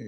[0.00, 0.06] En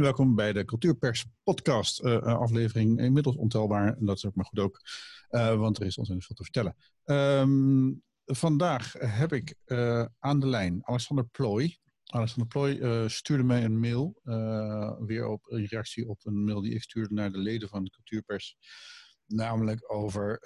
[0.00, 3.00] welkom bij de Cultuurpers podcast uh, aflevering.
[3.00, 4.80] Inmiddels ontelbaar, en dat is ook maar goed ook,
[5.58, 6.76] want er is ontzettend veel te vertellen.
[7.04, 9.54] Um, vandaag heb ik
[10.18, 11.78] aan de lijn Alexander Plooi.
[12.08, 14.20] Alexander Plooi stuurde mij een mail,
[15.06, 17.90] weer op een reactie op een mail die ik stuurde naar de leden van de
[17.90, 18.56] Cultuurpers.
[19.26, 20.40] Namelijk over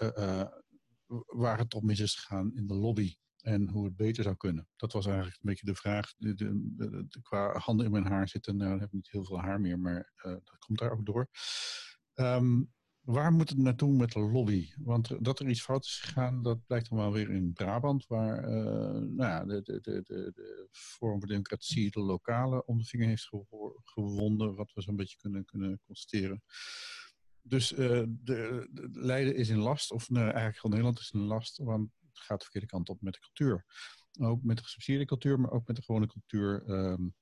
[1.27, 4.69] waar het op mis is gegaan in de lobby en hoe het beter zou kunnen.
[4.77, 6.13] Dat was eigenlijk een beetje de vraag.
[6.17, 6.75] De, de,
[7.09, 9.79] de, qua handen in mijn haar zitten, nou, heb ik niet heel veel haar meer,
[9.79, 11.29] maar uh, dat komt daar ook door.
[12.15, 14.69] Um, waar moet het naartoe met de lobby?
[14.77, 18.45] Want dat er iets fout is gegaan, dat blijkt dan wel weer in Brabant, waar
[18.45, 18.51] uh,
[18.91, 23.29] nou ja, de, de, de, de, Forum voor Democratie de lokale om de vinger heeft
[23.85, 26.43] gewonden, wat we zo'n beetje kunnen, kunnen constateren.
[27.43, 31.21] Dus uh, de, de, Leiden is in last, of nou, eigenlijk heel Nederland is in
[31.21, 33.65] last, want gaat de verkeerde kant op met de cultuur.
[34.21, 36.71] Ook met de gesubsidieerde cultuur, maar ook met de gewone cultuur.
[36.71, 37.15] Um,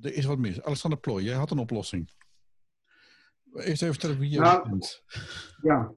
[0.00, 0.62] er is wat mis.
[0.62, 2.10] Alexander Plooi, jij had een oplossing.
[3.54, 5.02] Eerst even vertellen wie je nou, bent.
[5.62, 5.92] Ja,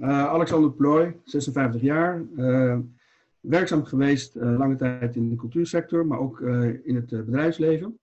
[0.00, 2.24] uh, Alexander Plooi, 56 jaar.
[2.36, 2.78] Uh,
[3.40, 6.40] werkzaam geweest uh, lange tijd in de cultuursector, maar ook
[6.82, 7.98] in het bedrijfsleven.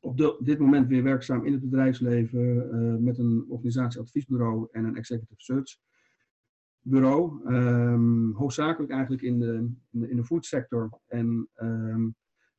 [0.00, 5.42] Op de, dit moment weer werkzaam in het bedrijfsleven met een organisatieadviesbureau en een executive
[5.42, 5.78] search
[6.86, 7.54] bureau.
[7.54, 12.14] Um, hoofdzakelijk eigenlijk in de, in de, in de foodsector en, um,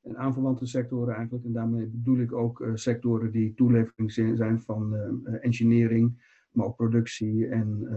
[0.07, 1.45] en aanverwante sectoren eigenlijk.
[1.45, 6.75] En daarmee bedoel ik ook uh, sectoren die toelevering zijn van uh, engineering, maar ook
[6.75, 7.87] productie en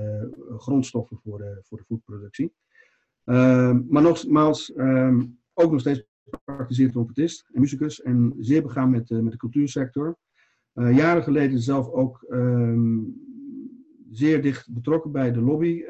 [0.56, 2.52] grondstoffen voor de, voor de voedselproductie.
[3.24, 4.72] Um, maar nogmaals,
[5.54, 6.04] ook nog steeds
[6.44, 10.18] praktiseerd trompetist en muzikus en zeer begaan met, met de cultuursector.
[10.72, 12.26] jaren geleden zelf ook
[14.10, 15.84] zeer dicht betrokken bij de lobby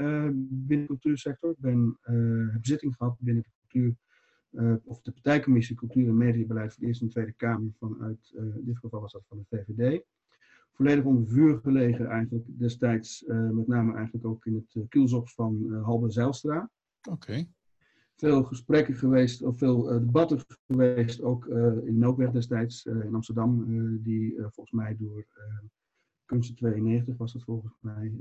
[0.48, 1.50] binnen de cultuursector.
[1.50, 1.98] Ik ben,
[2.52, 3.94] heb zitting gehad binnen de cultuur,
[4.50, 8.64] uh, of de partijcommissie Cultuur en Mediabeleid voor de Eerste en Tweede Kamer vanuit, in
[8.64, 10.02] dit geval was dat van de VVD.
[10.72, 16.10] Volledig onder vuur gelegen eigenlijk destijds, met name eigenlijk ook in het kielzop van Halbe
[16.10, 16.70] Zijlstra.
[17.08, 17.10] Oké.
[17.10, 17.48] Okay.
[18.16, 21.46] Veel gesprekken geweest, of veel debatten geweest, ook
[21.84, 23.64] in Melkweg destijds in Amsterdam,
[24.02, 25.26] die volgens mij door
[26.24, 28.12] Kunsten 92 was dat volgens mij,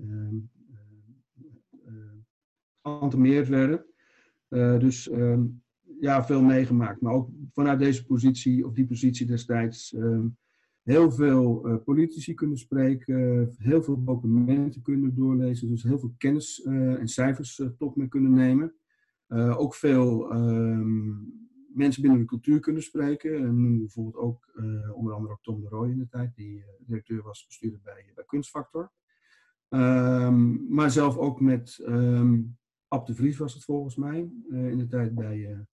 [2.81, 3.85] geantemeerd uh, werden.
[4.79, 5.39] Dus uh,
[5.99, 7.01] ja, veel meegemaakt.
[7.01, 10.27] Maar ook vanuit deze positie, of die positie destijds, ehm,
[10.83, 16.61] heel veel uh, politici kunnen spreken, heel veel documenten kunnen doorlezen, dus heel veel kennis
[16.63, 18.73] en cijfers tot me kunnen nemen.
[19.57, 21.11] ook veel ehm,
[21.73, 23.35] mensen binnen de cultuur kunnen spreken.
[23.35, 24.53] En bijvoorbeeld ook
[24.93, 28.25] onder andere ook Tom de Rooij in de tijd, die directeur was bestuurder bij, bij
[28.25, 28.91] Kunstfactor.
[29.69, 32.57] Um, maar zelf ook met um,
[32.87, 35.67] Ab de Vries was het volgens mij, in de tijd bij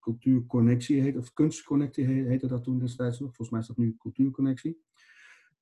[0.00, 3.28] Cultuurconnectie, heet, of Kunstconnectie heette dat toen destijds nog.
[3.28, 4.80] Volgens mij is dat nu Cultuurconnectie.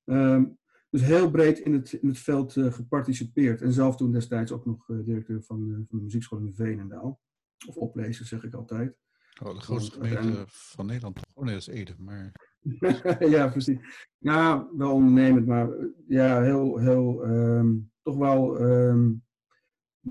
[0.04, 0.58] Um,
[0.94, 3.62] dus heel breed in het, in het veld uh, geparticipeerd.
[3.62, 7.20] En zelf toen destijds ook nog uh, directeur van, uh, van de muziekschool in Veenendaal.
[7.66, 8.96] Of oplezen, zeg ik altijd.
[9.42, 11.20] Oh, de grootste gemeente van Nederland.
[11.34, 12.32] Oh nee, dat is Ede, maar...
[13.34, 13.78] ja, precies.
[14.18, 15.68] Ja, wel ondernemend, maar
[16.08, 19.24] ja, heel, heel, um, toch wel um,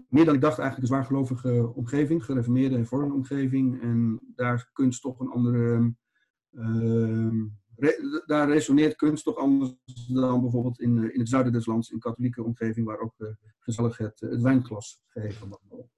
[0.10, 3.82] meer dan ik dacht eigenlijk een zwaargelovige omgeving, gereformeerde en omgeving.
[3.82, 5.96] En daar kunst toch een andere,
[6.52, 9.74] um, re daar resoneert kunst toch anders
[10.08, 13.28] dan bijvoorbeeld in, in het zuiden des lands, in katholieke omgeving, waar ook uh,
[13.60, 15.92] gezellig het, het wijnglas gegeven wordt.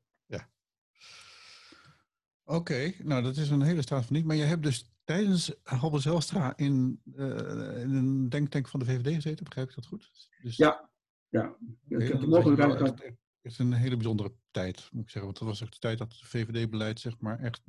[2.48, 4.26] Oké, nou dat is een hele staat van niet.
[4.26, 9.14] Maar je hebt dus tijdens Halbe Zelstra in, uh, in een denktank van de VVD
[9.14, 10.12] gezeten, begrijp ik dat goed?
[10.42, 10.90] Dus, ja,
[11.30, 11.56] ja.
[11.88, 15.24] Ik heb het Het is een hele bijzondere tijd, moet ik zeggen.
[15.24, 17.62] Want dat was ook de tijd dat het VVD-beleid zeg maar echt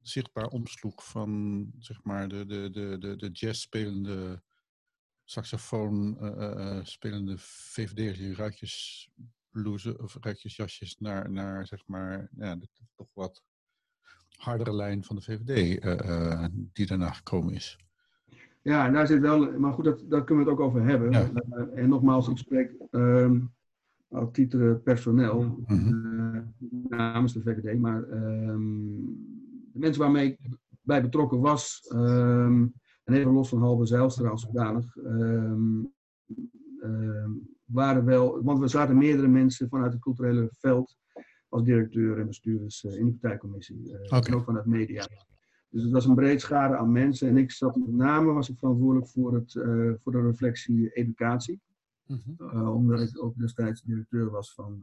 [0.00, 4.42] zichtbaar omsloeg van zeg maar de, de, de, de, de jazz spelende
[5.24, 9.08] saxofoon uh, uh, spelende VVD'ers die ruitjes
[9.50, 12.58] blouses of ruitjesjasjes naar, naar zeg maar ja,
[12.94, 13.42] toch wat
[14.36, 17.78] hardere lijn van de VVD uh, uh, die daarna gekomen is.
[18.62, 21.10] Ja, en daar zit wel, maar goed, dat, daar kunnen we het ook over hebben.
[21.10, 21.30] Ja.
[21.34, 23.54] Uh, en nogmaals, ik spreek um,
[24.08, 26.54] al titel personeel mm -hmm.
[26.88, 29.04] namens de VVD, maar um,
[29.72, 30.38] de mensen waarmee ik
[30.80, 32.74] bij betrokken was, um,
[33.04, 34.96] en even los van Halbe Zijlstra als zodanig,
[37.64, 40.96] waren wel, want we zaten meerdere mensen vanuit het culturele veld
[41.48, 43.98] als directeur en bestuurders in de partijcommissie.
[44.04, 44.20] Okay.
[44.20, 45.06] En ook vanuit media.
[45.68, 47.28] Dus het was een breed schade aan mensen.
[47.28, 49.52] En ik zat met name, was ik verantwoordelijk voor, het,
[50.02, 51.60] voor de reflectie educatie.
[52.06, 52.66] Mhm.
[52.68, 54.82] omdat ik ook destijds directeur was van,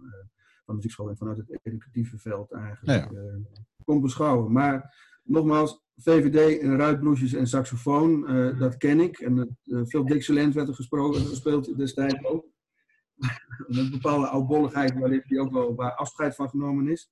[0.66, 3.22] van de muziekschool en vanuit het educatieve veld eigenlijk ja.
[3.86, 4.52] kon beschouwen.
[4.52, 9.20] Maar nogmaals, VVD, ruitbloesjes en saxofoon, uh, dat ken ik.
[9.20, 12.46] En uh, veel Dixieland werd er gesproken, gespeeld destijds ook.
[13.68, 17.12] een bepaalde oudbolligheid waar die ook wel waar afscheid van genomen is.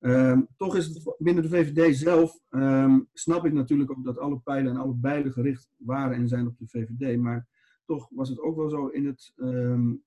[0.00, 4.38] Um, toch is het binnen de VVD zelf, um, snap ik natuurlijk ook dat alle
[4.38, 7.18] pijlen en alle bijlen gericht waren en zijn op de VVD.
[7.20, 7.46] Maar
[7.88, 10.04] toch was het ook wel zo in het, um,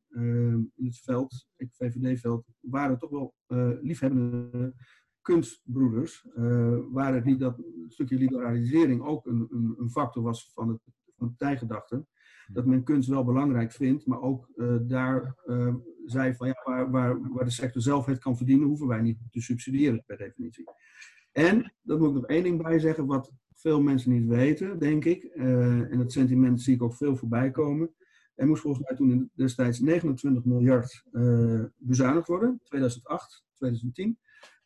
[0.75, 4.73] in het veld, het VVD-veld, waren toch wel uh, liefhebbende
[5.21, 10.51] kunstbroeders, uh, waar het niet dat een stukje liberalisering ook een, een, een factor was
[10.53, 10.79] van, het,
[11.17, 12.05] van de partijgedachte.
[12.47, 15.75] Dat men kunst wel belangrijk vindt, maar ook uh, daar uh,
[16.05, 19.41] zei van ja, waar, waar, de sector zelf het kan verdienen, hoeven wij niet te
[19.41, 20.63] subsidiëren per definitie.
[21.31, 25.05] En, dat moet ik nog één ding bij zeggen, wat veel mensen niet weten, denk
[25.05, 27.93] ik, en dat sentiment zie ik ook veel voorbij komen.
[28.35, 31.03] Er moest volgens mij toen destijds 29 miljard
[31.77, 34.17] bezuinigd worden, 2008, 2010.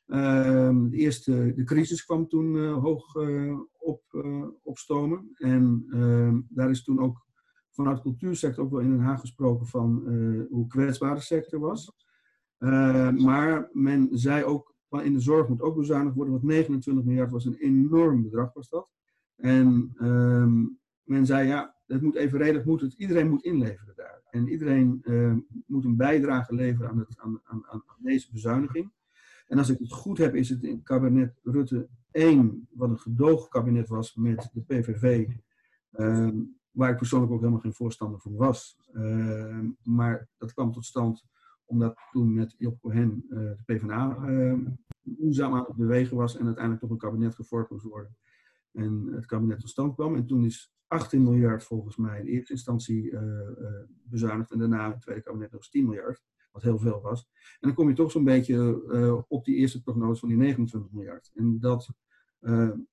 [0.07, 3.15] Ehm, de eerste de crisis kwam toen uh, hoog
[3.77, 4.03] op,
[4.63, 5.31] opstomen.
[5.33, 7.25] En ehm, daar is toen ook
[7.71, 10.03] vanuit de cultuursector ook wel in Den Haag gesproken van
[10.49, 11.91] hoe kwetsbaar de sector was.
[12.57, 17.31] Ehm, maar men zei ook, in de zorg moet ook bezuinigd worden, want 29 miljard
[17.31, 18.89] was een enorm bedrag was dat.
[19.35, 19.93] En
[21.03, 24.21] men zei, ja, het moet evenredig, moet het, iedereen moet inleveren daar.
[24.29, 25.03] En iedereen
[25.65, 28.91] moet een bijdrage leveren aan, aan, aan, aan deze bezuiniging.
[29.47, 33.87] En als ik het goed heb, is het in kabinet Rutte 1, wat een gedoogkabinet
[33.87, 35.27] was met de PVV,
[35.91, 36.37] ehm,
[36.71, 38.77] waar ik persoonlijk ook helemaal geen voorstander van was.
[38.93, 41.25] Ehm, maar dat kwam tot stand
[41.65, 44.59] omdat toen met Job Cohen uh, de PvdA ehm,
[45.01, 48.17] moeizaam aan het bewegen was en uiteindelijk toch een kabinet gevormd moest worden.
[48.71, 50.15] En het kabinet tot stand kwam.
[50.15, 53.21] En toen is 18 miljard volgens mij in eerste instantie uh,
[54.03, 57.29] bezuinigd en daarna het tweede kabinet nog eens 10 miljard wat heel veel was.
[57.33, 61.31] En dan kom je toch zo'n beetje op die eerste prognose van die 29 miljard.
[61.33, 61.89] En dat,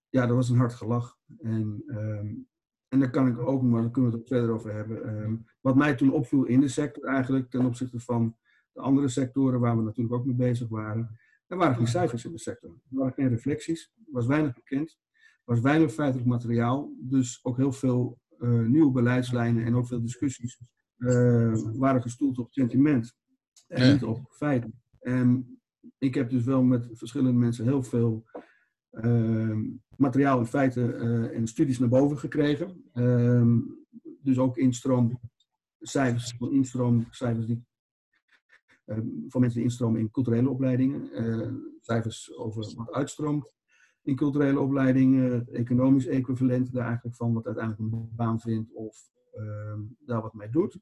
[0.08, 1.18] ja, dat was een hard gelach.
[1.38, 2.48] En, um,
[2.88, 5.22] en daar kan ik ook, maar daar kunnen we het ook verder over hebben.
[5.22, 8.36] Um, wat mij toen opviel in de sector eigenlijk, ten opzichte van
[8.72, 12.32] de andere sectoren waar we natuurlijk ook mee bezig waren, er waren geen cijfers in
[12.32, 12.70] de sector.
[12.70, 17.56] Er waren geen reflecties, er was weinig bekend, er was weinig feitelijk materiaal, dus ook
[17.56, 20.60] heel veel uh, nieuwe beleidslijnen en ook veel discussies
[21.76, 23.14] waren gestoeld op sentiment.
[23.66, 24.82] En niet op feiten.
[25.00, 25.58] En
[25.98, 28.24] ik heb dus wel met verschillende mensen heel veel
[28.90, 29.58] uh,
[29.96, 32.84] materiaal en feiten uh, en studies naar boven gekregen.
[32.94, 33.56] Uh,
[34.22, 37.64] dus ook instroomcijfers van instroomcijfers die
[38.84, 41.12] ehm, van mensen die instromen in culturele opleidingen.
[41.12, 43.54] Eh, cijfers over wat uitstroomt
[44.02, 45.46] in culturele opleidingen.
[45.52, 49.10] economisch equivalent daar eigenlijk van wat uiteindelijk een baan vindt of
[49.98, 50.80] daar wat mee doet.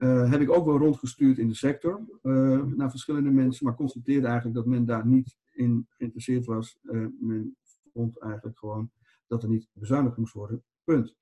[0.00, 4.26] Uh, heb ik ook wel rondgestuurd in de sector uh, naar verschillende mensen, maar constateerde
[4.26, 6.78] eigenlijk dat men daar niet in geïnteresseerd was.
[7.20, 7.56] Men
[7.92, 8.90] vond eigenlijk gewoon
[9.26, 10.64] dat er niet bezuinigd moest worden.
[10.84, 11.14] Punt.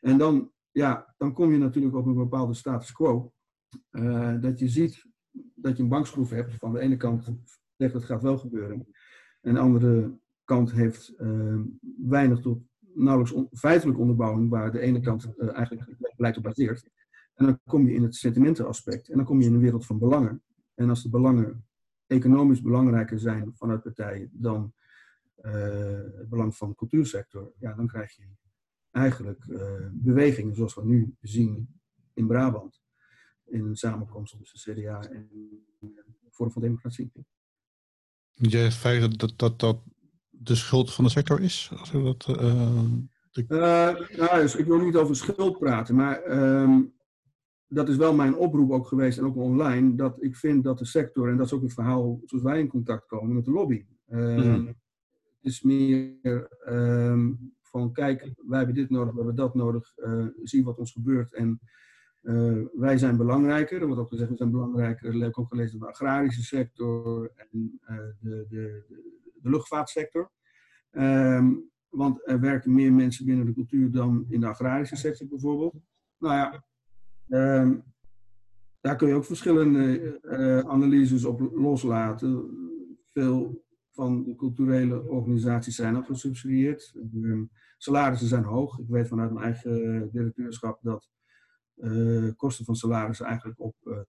[0.00, 3.32] En dan, ja, dan kom je natuurlijk op een bepaalde status quo.
[4.40, 5.06] dat je ziet
[5.54, 6.54] dat je een bankschroef hebt.
[6.54, 7.32] Van de ene kant
[7.76, 8.86] zegt dat gaat wel gebeuren.
[9.40, 11.14] En de andere kant heeft
[11.96, 12.62] weinig tot
[12.94, 16.90] nauwelijks on feitelijk onderbouwing, waar de ene kant eigenlijk beleid op baseert.
[17.34, 19.08] En dan kom je in het sentimentenaspect.
[19.08, 20.42] En dan kom je in een wereld van belangen.
[20.74, 21.64] En als de belangen
[22.06, 24.72] economisch belangrijker zijn vanuit partijen dan
[25.42, 25.52] uh,
[26.16, 28.28] het belang van de cultuursector, ja, dan krijg je
[28.90, 29.44] eigenlijk
[29.92, 31.80] bewegingen zoals we nu zien
[32.14, 32.81] in Brabant.
[33.44, 35.28] In een samenkomst tussen CDA en
[36.30, 37.12] Vorm van Democratie.
[38.30, 39.78] Jij feit dat, dat dat
[40.30, 41.72] de schuld van de sector is?
[41.76, 42.84] Als dat, uh,
[43.30, 44.06] de...
[44.16, 46.82] nou, dus ik wil niet over schuld praten, maar ehm,
[47.68, 50.84] dat is wel mijn oproep ook geweest en ook online, dat ik vind dat de
[50.84, 53.84] sector, en dat is ook het verhaal zoals wij in contact komen met de lobby.
[54.06, 54.74] Het
[55.40, 57.28] is meer uh,
[57.62, 61.34] van kijk, wij hebben dit nodig, we hebben dat nodig, uh, zie wat ons gebeurt
[61.34, 61.60] en
[62.22, 63.80] eh, wij zijn belangrijker.
[63.80, 68.16] Er wordt ook gezegd, we zijn belangrijker, ik ook gelezen, de agrarische sector en de,
[68.20, 70.30] de, de, luchtvaartsector.
[70.90, 71.54] Ehm,
[71.88, 75.74] want er werken meer mensen binnen de cultuur dan in de agrarische sector bijvoorbeeld.
[76.18, 76.64] Nou ja,
[77.32, 77.74] Ehm,
[78.80, 82.50] daar kun je ook verschillende uh, analyses op loslaten.
[83.08, 86.94] Veel van de culturele organisaties zijn al gesubsidieerd.
[87.14, 88.78] Um, salarissen zijn hoog.
[88.78, 91.10] Ik weet vanuit mijn eigen directeurschap dat
[91.76, 94.00] uh, kosten van salarissen eigenlijk op uh, 80%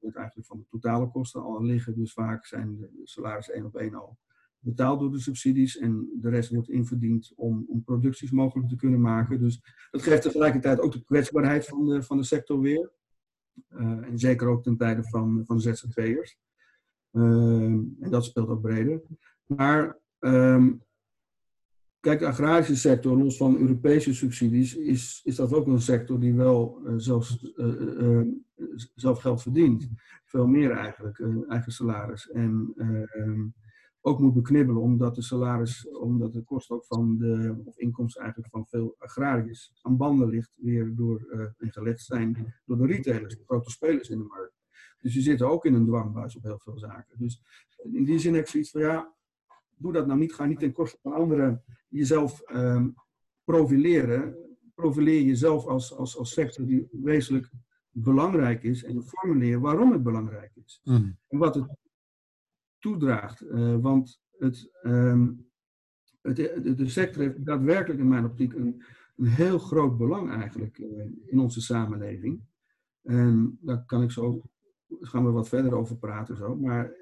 [0.00, 1.94] eigenlijk van de totale kosten al liggen.
[1.94, 4.18] Dus vaak zijn de salarissen één op één al
[4.60, 9.00] betaald door de subsidies en de rest wordt inverdiend om, om producties mogelijk te kunnen
[9.00, 9.38] maken.
[9.38, 9.60] Dus
[9.90, 12.90] dat geeft tegelijkertijd ook de kwetsbaarheid van de, van de sector weer.
[13.68, 16.38] en zeker ook ten tijde van, van ZZP'ers.
[17.12, 19.02] en dat speelt ook breder.
[19.46, 20.82] Maar um,
[22.00, 26.34] kijk, de agrarische sector, los van Europese subsidies, is, is dat ook een sector die
[26.34, 28.26] wel uh, zelfs, uh, uh,
[28.94, 29.88] zelf geld verdient.
[30.24, 32.30] Veel meer eigenlijk, eigen salaris.
[32.30, 33.46] En ehm,
[34.00, 38.52] ook moet beknibbelen, omdat de salaris, omdat de kost ook van de, of inkomsten eigenlijk
[38.52, 41.20] van veel agrariërs aan banden ligt, weer door,
[41.58, 44.58] en gelegd zijn door de retailers, de grote spelers in de markt.
[45.00, 47.18] Dus die zitten ook in een dwangbuis op heel veel zaken.
[47.18, 47.42] Dus
[47.92, 49.14] in die zin heb ik zoiets van, ja,
[49.76, 50.34] doe dat nou niet.
[50.34, 52.94] Ga niet ten koste van anderen jezelf um,
[53.44, 54.36] profileren.
[54.74, 57.50] Profileer jezelf als, als, als sector die wezenlijk
[57.90, 58.84] belangrijk is.
[58.84, 60.80] En formuleer waarom het belangrijk is.
[60.84, 61.18] Mm.
[61.28, 61.76] En wat het
[62.78, 63.42] toedraagt.
[63.42, 65.50] Uh, want het, um,
[66.20, 66.36] het,
[66.76, 68.82] de, sector heeft daadwerkelijk in mijn optiek een,
[69.16, 72.40] een heel groot belang eigenlijk uh, in onze samenleving.
[73.02, 74.42] En daar kan ik zo,
[75.00, 76.56] gaan we wat verder over praten zo.
[76.56, 76.92] Maar,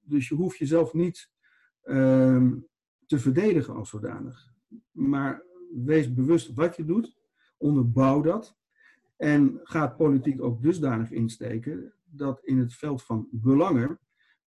[0.00, 1.30] dus je hoeft jezelf niet
[1.86, 2.54] Ehm,
[3.06, 4.52] te verdedigen als zodanig.
[4.90, 5.42] Maar
[5.84, 7.16] wees bewust wat je doet,
[7.56, 8.56] onderbouw dat
[9.16, 13.98] en ga politiek ook dusdanig insteken dat in het veld van belangen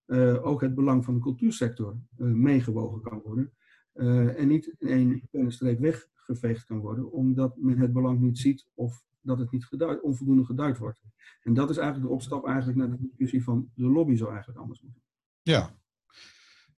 [0.05, 3.53] uh, ook het belang van de cultuursector uh, meegewogen kan worden.
[3.93, 8.67] Uh, en niet in één streek weggeveegd kan worden, omdat men het belang niet ziet
[8.73, 9.67] of dat het niet
[10.01, 11.01] onvoldoende geduid wordt.
[11.41, 14.59] En dat is eigenlijk de opstap eigenlijk naar de discussie van de lobby zou eigenlijk
[14.59, 15.01] anders moeten.
[15.41, 15.78] Ja,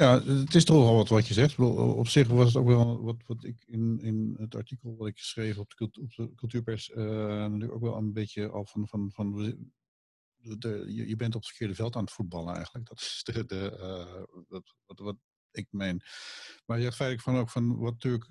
[0.02, 1.60] ja, het is toch al wat wat je zegt.
[1.60, 5.18] Op zich was het ook wel wat, wat ik in, in het artikel wat ik
[5.18, 9.12] schreef op de, op de cultuurpers uh, natuurlijk ook wel een beetje al van, van,
[9.12, 9.34] van
[10.42, 12.88] de, je, bent op het verkeerde veld aan het voetballen eigenlijk.
[12.88, 15.16] Dat is de, uh, wat, wat, wat,
[15.52, 16.02] ik meen.
[16.66, 18.30] Maar je hebt feitelijk van ook van wat natuurlijk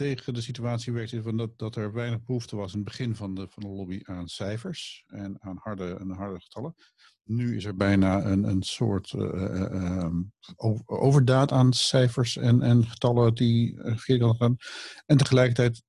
[0.00, 3.16] tegen de situatie werkt, is van dat, dat er weinig behoefte was in het begin
[3.16, 6.74] van de, van de lobby aan cijfers en aan harde, en harde getallen.
[7.24, 10.10] Nu is er bijna een, een soort uh,
[10.86, 14.56] overdaad aan cijfers en, en getallen die verkeerd gaan.
[15.06, 15.82] En tegelijkertijd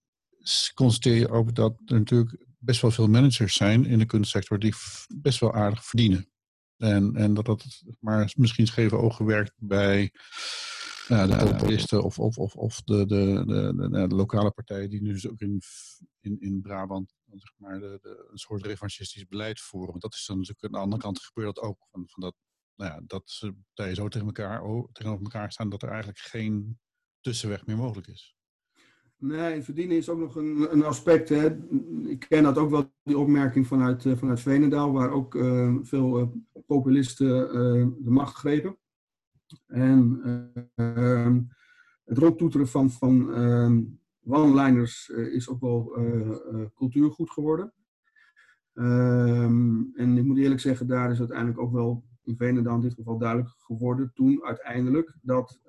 [0.74, 4.74] constateer je ook dat er natuurlijk best wel veel managers zijn in de kunstsector die
[5.16, 6.32] best wel aardig verdienen.
[6.78, 10.12] En, en dat dat maar misschien scheve ogen werkt bij
[11.18, 15.12] ja, de populisten of, of, of, of de, de, de, de, lokale partijen die nu
[15.12, 15.62] dus ook in,
[16.20, 19.90] in, in Brabant zeg maar, de, de, een soort revanchistisch beleid voeren.
[19.90, 21.88] Want dat is dan natuurlijk aan de andere kant gebeurt dat ook.
[21.92, 22.36] Van, van dat,
[22.76, 26.80] nou ja, dat ze partijen zo tegen elkaar, tegenover elkaar staan dat er eigenlijk geen
[27.22, 28.36] tussenweg meer mogelijk is.
[29.18, 31.30] Nee, verdienen is ook nog een, een aspect.
[31.30, 31.56] Hè.
[32.08, 36.20] Ik ken dat ook wel, die opmerking vanuit, uh, vanuit Venendaal, waar ook uh, veel
[36.20, 36.28] uh,
[36.66, 37.28] populisten
[38.04, 38.78] de macht grepen.
[39.68, 40.22] En
[40.76, 41.42] ehm,
[42.04, 43.84] het rondtoeteren van, van ehm,
[44.24, 47.74] one-liners eh, is ook wel eh, eh, cultuurgoed geworden.
[48.74, 52.94] Ehm, en ik moet eerlijk zeggen, daar is uiteindelijk ook wel in Venendaal in dit
[52.94, 55.60] geval duidelijk geworden toen uiteindelijk dat,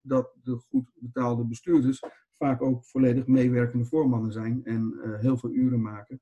[0.00, 5.82] dat de goed betaalde bestuurders vaak ook volledig meewerkende voormannen zijn en heel veel uren
[5.82, 6.20] maken.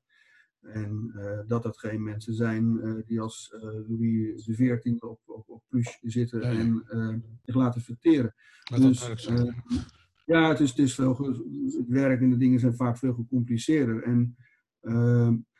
[0.61, 5.49] En uh, dat dat geen mensen zijn uh, die als uh, Louis XIV op, op,
[5.49, 6.59] op plus zitten ja, ja.
[6.59, 8.35] en zich laten verteren.
[8.63, 9.29] Laat dus,
[10.25, 11.15] ja, het is, het is veel,
[11.77, 14.03] het werk en de dingen zijn vaak veel gecompliceerder.
[14.03, 14.35] En,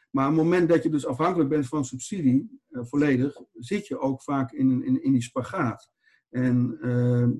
[0.10, 4.24] maar op het moment dat je dus afhankelijk bent van subsidie, volledig, zit je ook
[4.24, 5.89] vaak in, in, in die spagaat.
[6.30, 6.77] En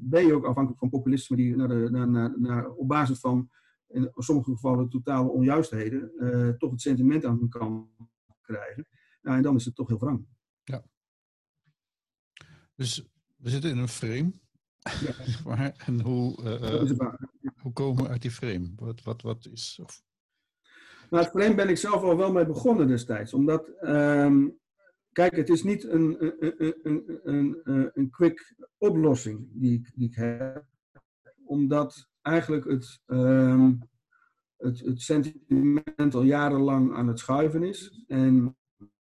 [0.02, 3.50] ben je ook afhankelijk van populisme die naar de, naar, naar, naar, op basis van
[3.88, 7.90] in sommige gevallen totale onjuistheden, uh, toch het sentiment aan hun kant
[8.42, 8.88] krijgen.
[9.22, 10.28] Nou, en dan is het toch heel wrang.
[10.64, 10.84] Ja.
[12.76, 14.32] Dus we zitten in een frame.
[15.46, 15.74] Ja.
[15.86, 18.72] en hoe, uh, hoe komen we uit die frame?
[18.76, 19.80] Wat, wat, wat is.
[19.84, 20.04] Of...
[21.10, 23.34] Nou, het frame ben ik zelf al wel mee begonnen destijds.
[23.34, 24.60] Omdat, um,
[25.12, 30.16] kijk, het is niet een, een, een, een, een quick oplossing die ik, die ik
[30.16, 30.66] heb.
[31.46, 33.80] Omdat eigenlijk het, um,
[34.58, 38.04] het, het sentiment al jarenlang aan het schuiven is.
[38.08, 38.56] En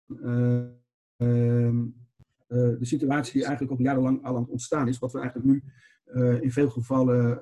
[0.07, 0.65] uh,
[1.17, 1.73] uh,
[2.49, 5.63] de situatie die eigenlijk ook jarenlang al aan het ontstaan is, wat we eigenlijk nu
[6.15, 7.41] uh, in veel gevallen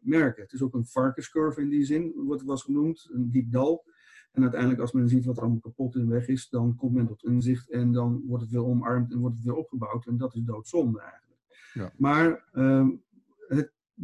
[0.00, 0.42] merken.
[0.42, 3.84] Het is ook een varkenscurve in die zin, wordt het was genoemd, een diep dal.
[4.32, 7.06] En uiteindelijk, als men ziet wat er allemaal kapot in weg is, dan komt men
[7.06, 10.06] tot inzicht en dan wordt het weer omarmd en wordt het weer opgebouwd.
[10.06, 11.40] En dat is doodzonde eigenlijk.
[11.72, 11.92] Ja.
[11.96, 12.88] Maar ehm,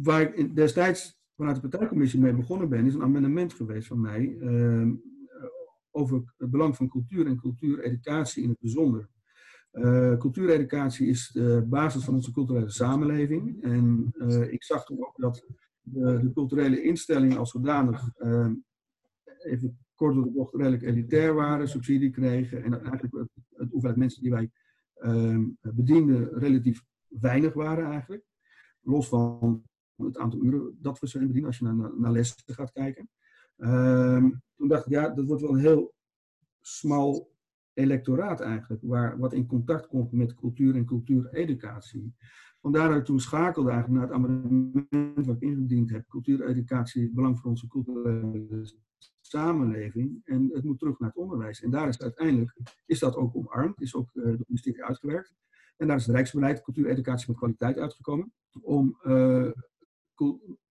[0.01, 4.37] waar ik destijds vanuit de partijcommissie mee begonnen ben, is een amendement geweest van mij
[4.39, 4.91] uh,
[5.91, 9.09] over het belang van cultuur en cultuureducatie in het bijzonder.
[9.71, 13.63] Uh, cultuureducatie is de basis van onze culturele samenleving.
[13.63, 15.45] En uh, ik zag toen ook dat
[15.81, 18.49] de, culturele instellingen als zodanig, uh,
[19.39, 22.63] even kort door de bocht, redelijk elitair waren, subsidie kregen.
[22.63, 24.51] En eigenlijk het, het hoeveelheid mensen die wij
[24.93, 28.23] ehm, bedienden relatief weinig waren eigenlijk.
[28.81, 29.63] Los van
[30.05, 33.09] het aantal uren dat we ze bedienen als je naar, naar lessen gaat kijken.
[33.57, 35.93] Ehm, toen dacht ik, ja, dat wordt wel een heel
[36.61, 37.31] smal
[37.73, 42.13] electoraat eigenlijk, waar, wat in contact komt met cultuur en cultuureducatie.
[42.61, 46.07] Vandaar dat ik toen schakelde eigenlijk naar het amendement wat ik ingediend heb.
[46.07, 48.73] Cultuureducatie, belang voor onze culturele
[49.21, 50.21] samenleving.
[50.23, 51.61] En het moet terug naar het onderwijs.
[51.61, 55.33] En daar is uiteindelijk, is dat ook omarmd, is ook de ministerie uitgewerkt.
[55.77, 58.33] En daar is het Rijksbeleid cultuureducatie met kwaliteit uitgekomen.
[58.61, 59.51] Om uh,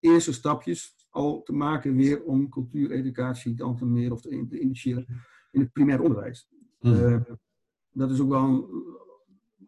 [0.00, 5.07] eerste stapjes al te maken weer om cultuureducatie te meer of te, initiëren
[5.50, 6.49] in het primair onderwijs.
[6.78, 6.93] Hmm.
[6.93, 7.21] Uh,
[7.90, 8.71] dat is ook wel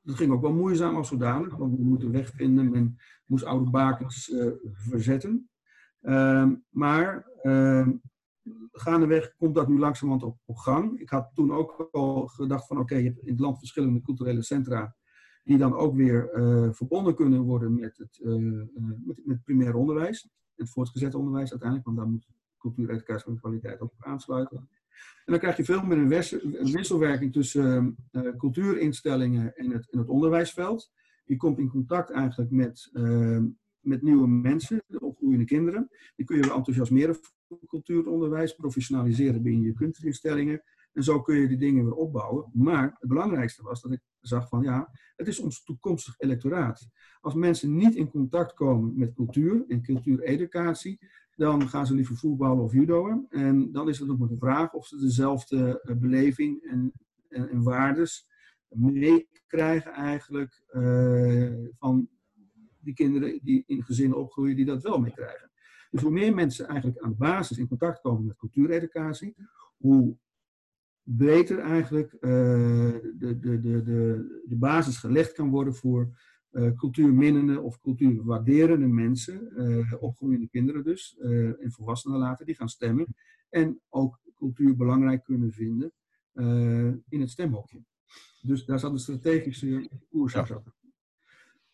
[0.03, 2.71] dat ging ook wel moeizaam als zodanig, want we moeten wegvinden.
[2.71, 5.49] Men moest oude bakens uh, verzetten.
[6.03, 7.89] Uh, maar uh,
[8.73, 11.01] gaandeweg komt dat nu langzamerhand op, op gang.
[11.01, 14.43] Ik had toen ook al gedacht van oké, je hebt in het land verschillende culturele
[14.43, 14.97] centra
[15.43, 18.21] die dan ook weer uh, verbonden kunnen worden met het,
[19.05, 20.29] met, met primair onderwijs.
[20.57, 22.29] Het voortgezet onderwijs uiteindelijk, want daar moet
[22.59, 24.69] cultuur, educatie en kwaliteit ook op aansluiten.
[25.25, 27.97] En dan krijg je veel meer een, wisselwerking tussen
[28.37, 30.93] cultuurinstellingen en het, het onderwijsveld.
[31.31, 33.43] Je komt in contact eigenlijk met, uh,
[33.81, 35.89] met nieuwe mensen, de opgroeiende kinderen.
[36.17, 40.63] Die kun je enthousiasmeren voor cultuuronderwijs, professionaliseren binnen je kunstinstellingen.
[40.93, 42.51] En zo kun je die dingen weer opbouwen.
[42.53, 46.89] Maar het belangrijkste was dat ik zag van ja, het is ons toekomstig electoraat.
[47.21, 50.99] Als mensen niet in contact komen met cultuur en cultuureducatie,
[51.35, 53.27] dan gaan ze liever voetballen of judoën.
[53.29, 56.93] En dan is het nog maar de vraag of ze dezelfde uh, beleving en,
[57.29, 58.29] en, waardes
[58.69, 62.09] meekrijgen eigenlijk uh, van
[62.79, 65.51] die kinderen die in gezinnen opgroeien die dat wel meekrijgen.
[65.91, 69.35] Dus hoe meer mensen eigenlijk aan de basis in contact komen met cultuureducatie,
[69.77, 70.17] hoe
[71.17, 76.19] beter eigenlijk uh, de, de, de, de, de basis gelegd kan worden voor
[76.53, 82.69] uh, cultuurminnende of cultuurwaarderende mensen, uh, opgroeiende kinderen dus, uh, en volwassenen later, die gaan
[82.69, 83.07] stemmen.
[83.49, 85.93] En ook cultuur belangrijk kunnen vinden
[87.09, 87.83] in het stemhokje.
[88.43, 90.63] Dus daar zat een strategische koers ja.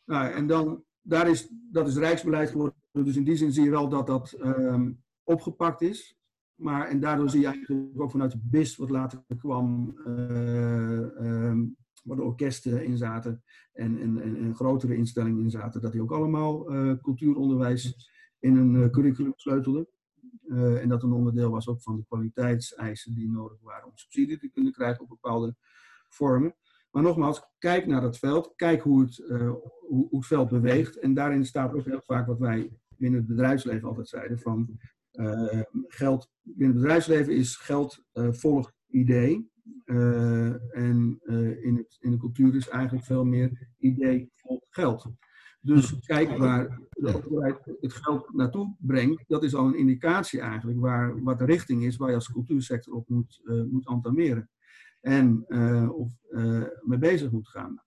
[0.04, 2.74] Nou, en dan, daar is, dat is rijksbeleid geworden.
[2.92, 6.15] Dus in die zin zie je wel dat dat um, opgepakt is.
[6.56, 12.16] Maar, en daardoor zie je eigenlijk ook vanuit de BIS, wat later kwam, um, waar
[12.16, 13.42] de orkesten in zaten
[13.72, 18.74] en, en, en, grotere instellingen in zaten, dat die ook allemaal uh, cultuuronderwijs in een
[18.74, 19.88] uh, curriculum sleutelden.
[20.48, 24.50] En dat een onderdeel was ook van de kwaliteitseisen die nodig waren om subsidie te
[24.50, 25.54] kunnen krijgen op bepaalde
[26.08, 26.54] vormen.
[26.90, 30.98] Maar nogmaals, kijk naar dat veld, kijk hoe het, hoe, hoe, het veld beweegt.
[30.98, 34.78] En daarin staat ook heel vaak wat wij binnen het bedrijfsleven altijd zeiden: van
[35.88, 39.50] geld binnen het bedrijfsleven is geld volgt idee.
[39.84, 45.06] Uh, en uh, in, het, in de cultuur is eigenlijk veel meer idee vol geld.
[45.60, 50.80] Dus kijk waar de overheid het geld naartoe brengt, dat is al een indicatie eigenlijk
[50.80, 54.50] waar, wat de richting is waar je als cultuursector op moet, uh, moet entameren.
[55.00, 55.44] En
[55.92, 56.12] of
[56.80, 57.82] mee bezig moet gaan.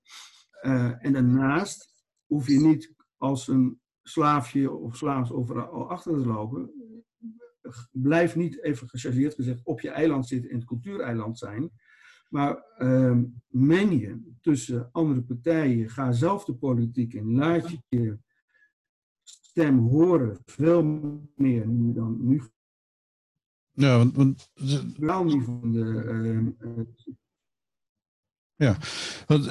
[1.00, 1.94] en daarnaast
[2.26, 6.72] hoef je niet als een slaafje of slaafs overal achter te lopen
[7.92, 11.72] blijf niet, even gechargeerd gezegd, op je eiland zitten in het cultuureiland zijn.
[12.30, 13.18] Maar uh,
[13.48, 18.18] meng je tussen andere partijen, ga zelf de politiek in, laat je
[19.24, 20.84] stem horen, veel
[21.36, 22.42] meer nu dan nu.
[23.72, 24.16] Ja, want.
[24.16, 24.50] want
[24.98, 25.80] Wel niet van de.
[25.80, 26.86] Uh, uh,
[28.56, 28.78] ja,
[29.28, 29.46] want.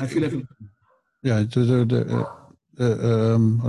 [1.21, 1.67] Ja, de.
[1.67, 2.37] de, de
[2.75, 3.63] uh, um,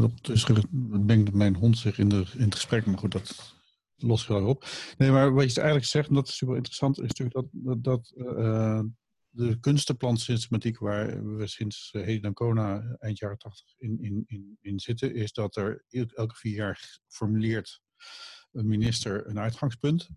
[0.92, 3.56] ik denk dat mijn hond zich in, de, in het gesprek, maar goed, dat
[4.02, 4.66] los op.
[4.98, 7.84] Nee, maar wat je eigenlijk zegt, en dat is super interessant, is natuurlijk dat, dat,
[7.84, 8.82] dat uh,
[9.30, 14.80] de kunstenplansystematiek waar we sinds uh, Heden Kona eind jaren 80 in, in, in, in
[14.80, 15.84] zitten, is dat er
[16.14, 17.82] elke vier jaar formuleert
[18.52, 20.10] een minister een uitgangspunt.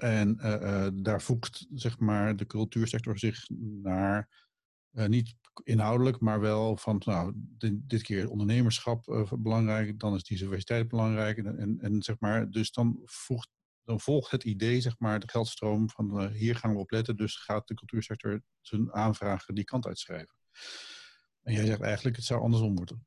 [0.00, 3.48] En uh, daar voegt zeg maar, de cultuursector zich
[3.82, 4.48] naar
[4.92, 10.22] uh, niet inhoudelijk, maar wel van, nou, dit, dit keer ondernemerschap uh, belangrijk, dan is
[10.22, 11.38] diversiteit belangrijk.
[11.38, 13.48] En, en, en, zeg maar, dus dan, voegt,
[13.84, 17.16] dan volgt het idee, zeg maar, de geldstroom van uh, hier gaan we op letten,
[17.16, 20.34] dus gaat de cultuursector zijn aanvragen die kant uitschrijven.
[21.42, 23.06] En jij zegt eigenlijk, het zou andersom moeten.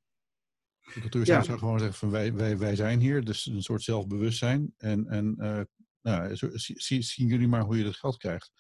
[0.94, 1.44] De cultuursector ja.
[1.44, 4.74] zou gewoon zeggen van wij, wij, wij zijn hier, dus een soort zelfbewustzijn.
[4.78, 5.36] En, en
[6.02, 8.52] nou, zien jullie maar hoe je dat geld krijgt,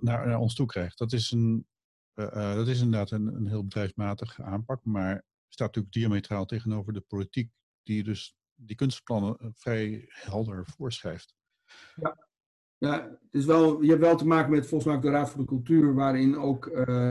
[0.00, 0.98] naar, naar ons toe krijgt.
[0.98, 1.66] Dat is een
[2.14, 7.50] dat is inderdaad een, een heel bedrijfsmatige aanpak, maar staat natuurlijk diametraal tegenover de politiek
[7.82, 11.34] die dus die kunstplannen vrij helder voorschrijft.
[11.94, 12.28] Ja,
[12.78, 15.46] ja, is wel, je hebt wel te maken met volgens mij de Raad voor de
[15.46, 16.70] Cultuur, waarin ook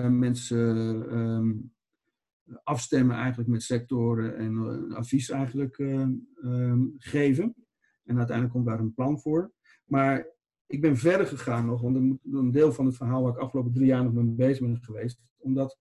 [0.10, 7.56] mensen uh, afstemmen eigenlijk met sectoren en advies eigenlijk um, geven.
[8.04, 9.52] En uiteindelijk komt daar een plan voor.
[9.84, 10.33] Maar
[10.74, 13.86] ik ben verder gegaan nog, want een deel van het verhaal waar ik afgelopen drie
[13.86, 15.22] jaar nog mee bezig ben geweest.
[15.38, 15.78] Omdat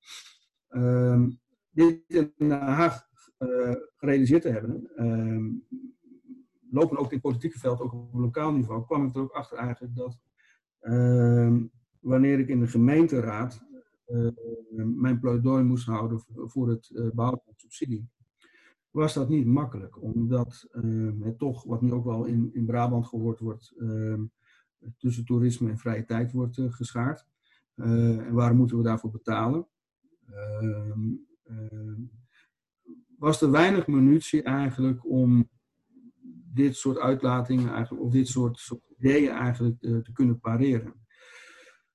[0.68, 1.30] ehm,
[1.70, 3.10] dit in Den Haag
[3.96, 4.88] gerealiseerd te hebben,
[6.70, 9.58] lopen ook in het politieke veld, ook op lokaal niveau, kwam ik er ook achter
[9.58, 10.18] eigenlijk dat
[10.82, 11.56] uh,
[12.00, 13.64] wanneer ik in de gemeenteraad
[14.94, 18.08] mijn pleidooi moest houden voor het uh, van subsidie,
[18.90, 20.02] was dat niet makkelijk.
[20.02, 24.22] Omdat ehm, het toch, wat nu ook wel in, in Brabant gehoord wordt, ehm,
[24.98, 27.26] tussen toerisme en vrije tijd wordt uh, geschaard.
[27.74, 29.66] en waarom moeten we daarvoor betalen?
[33.22, 35.48] was er weinig munitie eigenlijk om
[36.54, 40.94] dit soort uitlatingen eigenlijk, of dit soort, ideeën eigenlijk uh, te kunnen pareren.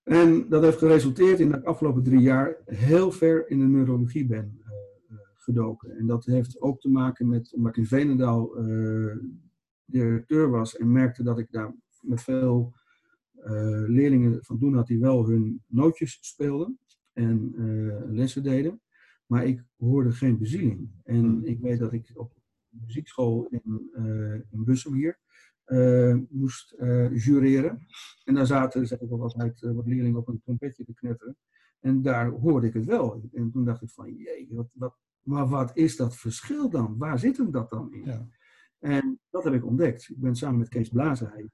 [0.04, 4.26] En dat heeft geresulteerd in dat ik afgelopen drie jaar heel ver in de neurologie
[4.26, 5.98] ben uh, gedoken.
[5.98, 8.56] En dat heeft ook te maken met, omdat ik in Venendaal
[9.86, 11.76] directeur was en merkte dat ik daar
[12.08, 12.74] met veel
[13.88, 16.80] leerlingen van doen had die wel hun nootjes speelden
[17.14, 17.54] en
[18.10, 18.82] lessen deden.
[19.26, 20.90] Maar ik hoorde geen bezieling.
[21.04, 21.44] En hmm.
[21.44, 22.34] ik weet dat ik op
[22.70, 25.20] muziekschool in, uh, in Bussum hier
[25.66, 27.88] uh, moest uh, jureren.
[28.24, 31.38] En daar zaten, zeg ik wel altijd, wat leerlingen op een trompetje te knetteren.
[31.80, 33.30] En daar hoorde ik het wel.
[33.34, 36.98] En toen dacht ik van, jee, wat, wat, maar wat is dat verschil dan?
[36.98, 38.06] Waar zit hem dat dan in?
[38.06, 38.28] Ja.
[38.80, 40.10] En dat heb ik ontdekt.
[40.10, 41.50] Ik ben samen met Kees Blazer, hij,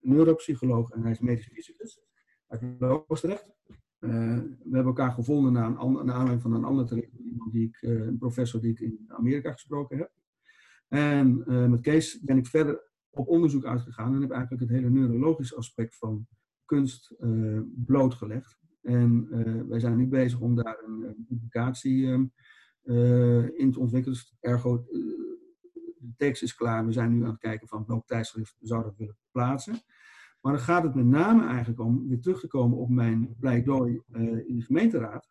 [0.00, 2.00] neuropsycholoog en hij is medisch fysicus
[2.46, 3.54] uit Loosdrecht.
[4.00, 7.82] Uh, we hebben elkaar gevonden na, een, na aanleiding van een andere iemand die ik,
[7.82, 10.12] uh, een professor die ik in Amerika gesproken heb.
[10.88, 14.90] En uh, met Kees ben ik verder op onderzoek uitgegaan en heb eigenlijk het hele
[14.90, 16.26] neurologische aspect van
[16.64, 17.14] kunst
[17.84, 18.60] blootgelegd.
[18.82, 19.28] En
[19.68, 22.24] wij zijn nu bezig om daar een, publicatie ehm,
[23.54, 24.18] in te ontwikkelen.
[24.18, 24.84] Dus ergo,
[26.02, 26.86] de tekst is klaar.
[26.86, 29.82] We zijn nu aan het kijken van welk tijdschrift we zouden willen plaatsen.
[30.40, 34.02] Maar dan gaat het met name eigenlijk om, weer terug te komen op mijn pleidooi
[34.12, 35.28] uh, in de gemeenteraad,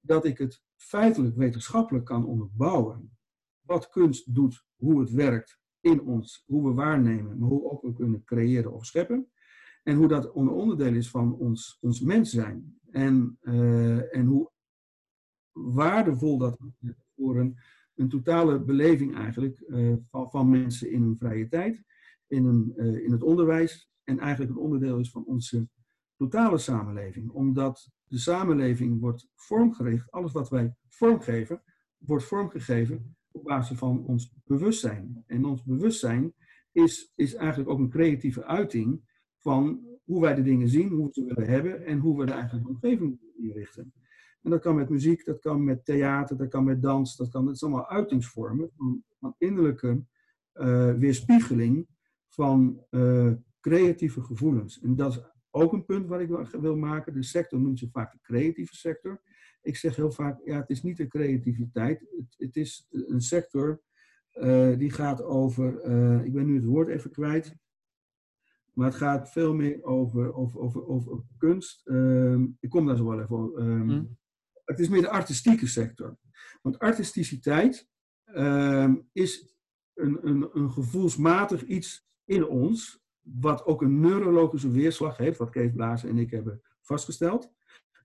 [0.00, 3.16] dat ik het feitelijk wetenschappelijk kan onderbouwen.
[3.60, 7.92] Wat kunst doet, hoe het werkt in ons, hoe we waarnemen, maar hoe ook we
[7.92, 9.30] kunnen creëren of scheppen.
[9.82, 12.80] En hoe dat onderdeel is van ons, ons mens zijn.
[12.90, 14.50] En, uh, en hoe
[15.52, 16.58] waardevol dat
[17.16, 17.58] voor een,
[18.00, 21.84] een totale beleving eigenlijk uh, van, van mensen in hun vrije tijd,
[22.26, 25.68] in, uh, in het onderwijs, en eigenlijk een onderdeel is van onze
[26.16, 27.30] totale samenleving.
[27.30, 31.62] Omdat de samenleving wordt vormgericht, alles wat wij vormgeven,
[31.98, 35.24] wordt vormgegeven op basis van ons bewustzijn.
[35.26, 36.34] En ons bewustzijn
[36.72, 39.00] is, is eigenlijk ook een creatieve uiting
[39.36, 42.32] van hoe wij de dingen zien, hoe we ze willen hebben en hoe we de
[42.32, 43.92] eigen omgeving inrichten.
[44.42, 47.46] En dat kan met muziek, dat kan met theater, dat kan met dans, dat kan,
[47.46, 50.04] het zijn allemaal uitingsvormen van, van innerlijke
[50.54, 51.86] uh, weerspiegeling
[52.28, 54.80] van uh, creatieve gevoelens.
[54.80, 56.28] En dat is ook een punt wat ik
[56.60, 57.14] wil maken.
[57.14, 59.22] De sector noemt zich vaak de creatieve sector.
[59.62, 62.00] Ik zeg heel vaak, ja, het is niet de creativiteit.
[62.00, 63.82] Het, het is een sector
[64.34, 65.84] uh, die gaat over,
[66.24, 67.56] ik ben nu het woord even kwijt,
[68.72, 71.86] maar het gaat veel meer over, over, over, over kunst.
[71.88, 73.60] Uh, ik kom daar zo wel even over.
[73.60, 74.18] Um,
[74.70, 76.18] Het is meer de artistieke sector.
[76.62, 77.88] Want artisticiteit
[78.24, 79.54] ehm, is
[79.94, 85.72] een, een, een gevoelsmatig iets in ons, wat ook een neurologische weerslag heeft, wat Kees
[85.72, 87.52] Blazen en ik hebben vastgesteld,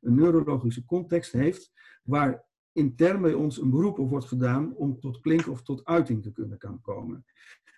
[0.01, 1.71] een neurologische context heeft,
[2.03, 6.23] waar intern bij ons een beroep op wordt gedaan om tot klink of tot uiting
[6.23, 7.25] te kunnen komen.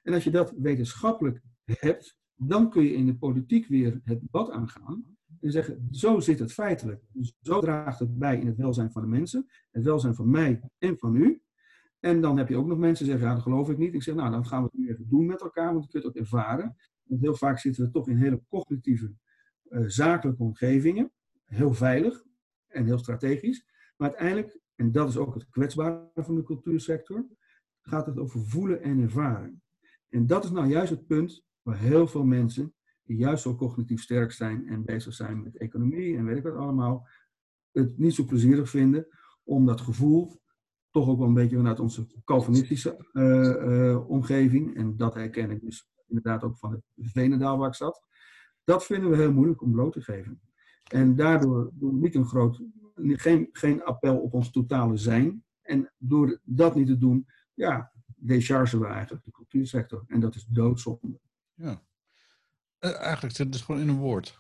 [0.04, 4.50] En als je dat wetenschappelijk hebt, dan kun je in de politiek weer het debat
[4.50, 7.04] aangaan en zeggen, zo zit het feitelijk.
[7.42, 10.98] Zo draagt het bij in het welzijn van de mensen, het welzijn van mij en
[10.98, 11.42] van u.
[12.00, 13.94] En dan heb je ook nog mensen die zeggen, ja, dat geloof ik niet.
[13.94, 16.04] Ik zeg, nou, dan gaan we het nu even doen met elkaar, want je kunt
[16.04, 16.76] het ook ervaren.
[17.04, 19.14] Want heel vaak zitten we toch in hele cognitieve,
[19.70, 21.12] uh, zakelijke omgevingen.
[21.44, 22.24] Heel veilig
[22.68, 23.66] en heel strategisch.
[23.98, 27.28] Maar uiteindelijk, en dat is ook het kwetsbare van de cultuursector,
[27.82, 29.62] gaat het over voelen en ervaren.
[30.10, 32.74] En dat is nou juist het punt waar heel veel mensen,
[33.08, 36.56] die juist zo cognitief sterk zijn en bezig zijn met economie en weet ik wat
[36.56, 37.08] allemaal,
[37.72, 39.08] het niet zo plezierig vinden
[39.44, 40.42] om dat gevoel
[40.90, 45.62] toch ook wel een beetje vanuit onze Calvinistische uh, uh, omgeving, en dat herken ik
[45.62, 48.04] dus inderdaad ook van het Venendaal waar ik zat.
[48.64, 50.42] Dat vinden we heel moeilijk om bloot te geven.
[50.92, 52.62] En daardoor doen we niet een groot,
[52.96, 55.44] geen, geen appel op ons totale zijn.
[55.62, 60.04] En door dat niet te doen, ja, dechargen we eigenlijk de cultuursector.
[60.08, 61.20] En dat is doodzonde.
[61.54, 61.82] Ja.
[62.80, 64.38] Uh, eigenlijk zit het gewoon in een woord.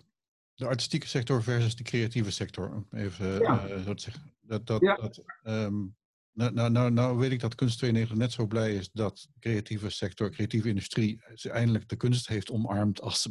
[0.54, 2.86] De artistieke sector versus de creatieve sector.
[2.91, 3.69] Even ja.
[3.69, 4.34] uh, zo te zeggen.
[4.41, 4.95] Dat, dat, ja.
[4.95, 5.95] dat, um,
[6.38, 9.39] nou, nou, nou, nou, weet ik dat Kunst 92 net zo blij is dat de
[9.39, 13.28] creatieve sector, creatieve industrie, eindelijk de kunst heeft omarmd als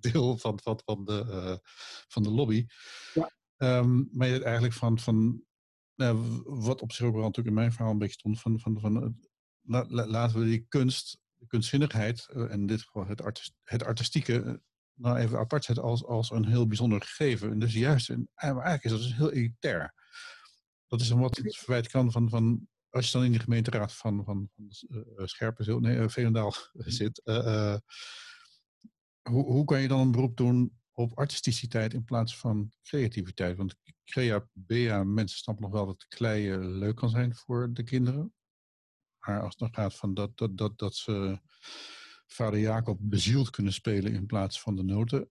[0.00, 1.56] deel van, van, van, de, uh,
[2.08, 2.66] van de lobby.
[3.14, 3.30] Ja.
[3.56, 5.44] Um, maar je eigenlijk van, van
[5.94, 8.80] nou, wat op zich ook wel natuurlijk in mijn verhaal een beetje stond, van, van,
[8.80, 9.18] van
[9.60, 13.84] la, la, laten we die kunst, de kunstzinnigheid, uh, en in dit geval het, het
[13.84, 14.62] artistieke,
[14.94, 17.50] nou even apart zetten als, als een heel bijzonder gegeven.
[17.50, 19.94] En dus juist, en, eigenlijk is dat dus heel elitair.
[20.86, 23.92] Dat is een wat het verwijt kan van, van als je dan in de gemeenteraad
[23.92, 26.54] van, van, van uh, Scherpen, nee, uh, Veenendaal
[27.00, 27.76] zit, uh,
[29.22, 33.56] hoe, hoe kan je dan een beroep doen op artisticiteit in plaats van creativiteit?
[33.56, 38.32] Want crea, bea, mensen snappen nog wel dat kleien leuk kan zijn voor de kinderen.
[39.30, 41.38] Maar als het dan gaat van dat, dat, dat, dat ze
[42.26, 45.28] vader Jacob bezield kunnen spelen in plaats van de noten,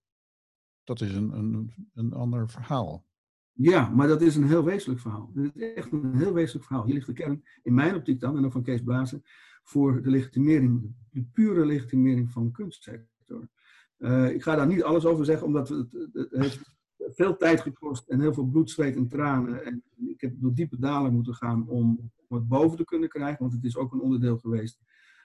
[0.83, 3.05] dat is een, een, een ander verhaal.
[3.51, 5.31] Ja, maar dat is een heel wezenlijk verhaal.
[5.33, 6.85] Het is echt een heel wezenlijk verhaal.
[6.85, 9.23] Hier ligt de kern, in mijn optiek dan, en ook van Kees Blazen,
[9.63, 13.49] voor de legitimering, de pure legitimering van de kunstsector.
[13.97, 18.07] Uh, ik ga daar niet alles over zeggen, omdat het, het, heeft veel tijd gekost
[18.07, 19.65] en heel veel bloed, zweet en tranen.
[19.65, 23.53] En ik heb door diepe dalen moeten gaan om, het boven te kunnen krijgen, want
[23.53, 24.81] het is ook een onderdeel geweest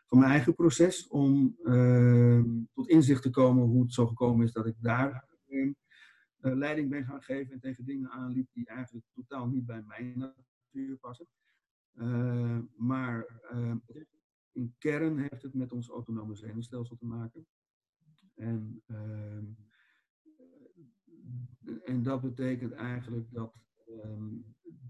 [0.07, 4.53] van mijn eigen proces om uh, tot inzicht te komen hoe het zo gekomen is
[4.53, 5.73] dat ik daar uh,
[6.41, 10.97] leiding ben gaan geven en tegen dingen aanliep die eigenlijk totaal niet bij mijn natuur
[10.97, 11.27] passen.
[11.95, 13.41] Uh, maar
[14.53, 17.47] in kern heeft het met ons autonome zenuwstelsel te maken.
[18.35, 19.45] En, ehm,
[21.85, 23.55] en dat betekent eigenlijk dat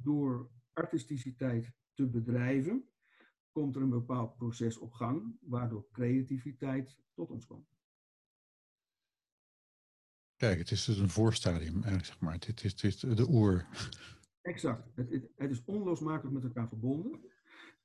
[0.03, 2.89] door artisticiteit te bedrijven,
[3.53, 7.75] komt er een bepaald proces op gang, waardoor creativiteit tot ons komt.
[10.37, 12.39] Kijk, het is dus een voorstadium eigenlijk, zeg maar.
[12.39, 13.67] Dit is, de oer.
[14.43, 14.91] Exact.
[14.95, 17.21] Het, het, het, is onlosmakelijk met elkaar verbonden.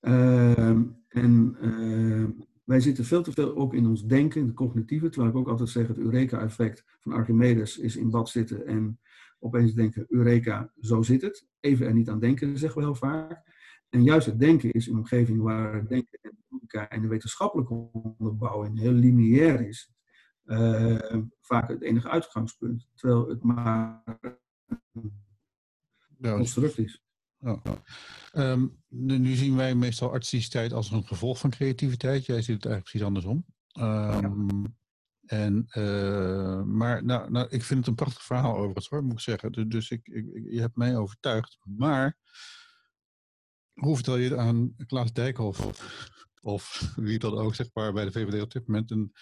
[0.02, 0.70] Uh,
[1.08, 2.30] en uh,
[2.64, 5.70] wij zitten veel te veel ook in ons denken, de cognitieve, terwijl ik ook altijd
[5.70, 9.00] zeg, het Eureka-effect van Archimedes is in bad zitten en
[9.40, 11.48] opeens denken, Eureka, zo zit het.
[11.60, 13.59] Even er niet aan denken, zeggen we heel vaak.
[13.90, 17.74] En juist het denken is een omgeving waar het denken en de, en de wetenschappelijke
[17.74, 19.92] onderbouwing heel lineair is.
[20.46, 24.04] Uh, vaak het enige uitgangspunt, terwijl het maar
[26.20, 27.04] een construct is.
[27.40, 27.62] Ja.
[28.34, 32.26] Um, nu, zien wij meestal artisticiteit als een gevolg van creativiteit.
[32.26, 33.46] Jij ziet het eigenlijk precies andersom.
[33.80, 34.78] Um, ja.
[35.26, 39.20] En, uh, maar nou, nou, ik vind het een prachtig verhaal overigens hoor, moet ik
[39.20, 39.52] zeggen.
[39.52, 41.58] Dus, dus ik, ik, je hebt mij overtuigd.
[41.64, 42.18] Maar
[43.80, 45.60] hoe vertel je aan Klaas Dijkhoff
[46.42, 49.14] of wie dan ook, zeg maar, bij de VVD op dit moment een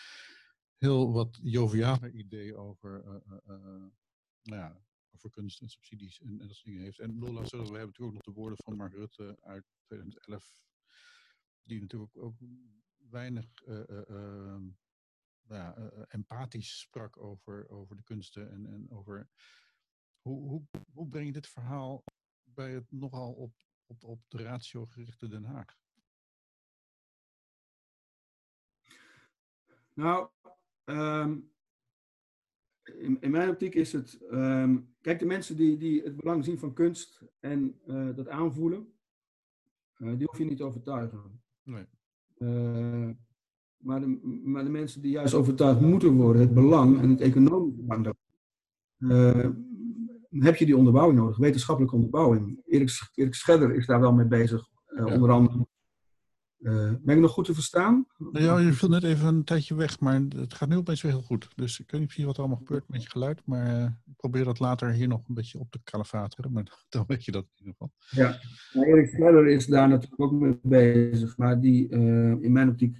[0.78, 3.86] heel wat jovialer idee over uh, uh,
[4.41, 7.00] nou ja, over kunst en subsidies en, dat soort dingen heeft.
[7.00, 10.56] En Lola, we hebben natuurlijk ook nog de woorden van Mark Rutte uit 2011,
[11.63, 12.38] die natuurlijk ook
[13.10, 14.56] weinig uh,
[16.08, 19.30] empathisch sprak over, over de kunsten en, en over
[20.22, 22.04] hoe, hoe, hoe breng je dit verhaal
[22.43, 23.54] bij het nogal op,
[23.88, 25.78] op, op de ratio gerichte Den Haag?
[29.93, 30.30] Nou,
[30.86, 31.52] um,
[32.84, 34.21] in, in, mijn optiek is het.
[34.32, 38.93] Um, kijk, de mensen die, die het belang zien van kunst en uh, dat aanvoelen,
[39.97, 41.41] uh, die hoef je niet te overtuigen.
[41.63, 41.86] Nee.
[42.38, 43.10] Uh,
[43.78, 47.82] maar, de, maar de mensen die juist overtuigd moeten worden, het belang en het economische
[47.82, 48.15] belang,
[50.30, 52.62] heb je die onderbouwing nodig, wetenschappelijke onderbouwing.
[52.66, 55.06] Erik, Erik Scherder is daar wel mee bezig, ja.
[55.06, 55.68] onder andere
[56.60, 58.06] uh, ben ik nog goed te verstaan?
[58.32, 61.22] Ja, je viel net even een tijdje weg, maar het gaat nu opeens weer heel
[61.22, 61.48] goed.
[61.56, 64.16] Dus ik weet niet precies wat er allemaal gebeurt met je geluid, maar uh, ik
[64.16, 67.44] probeer dat later hier nog een beetje op te kalefateren, maar dan weet je dat
[67.44, 67.92] in ieder geval.
[68.10, 68.40] Ja,
[68.74, 71.90] nou, Erik Sneller is daar natuurlijk ook mee bezig, maar die
[72.40, 72.98] in mijn optiek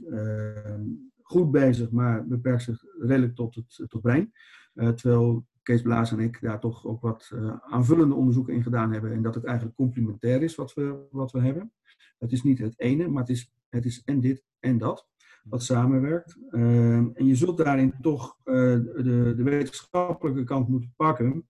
[1.22, 4.32] goed bezig, maar beperkt zich redelijk tot het tot brein.
[4.74, 9.22] terwijl Kees Blaas en ik daar toch ook wat aanvullende onderzoeken in gedaan hebben en
[9.22, 11.72] dat het eigenlijk complementair is wat we, wat we hebben.
[12.18, 15.08] Het is niet het ene, maar het is, het is en dit en dat,
[15.44, 16.38] wat samenwerkt.
[16.52, 21.48] Uh, en je zult daarin toch uh, de, de wetenschappelijke kant moeten pakken.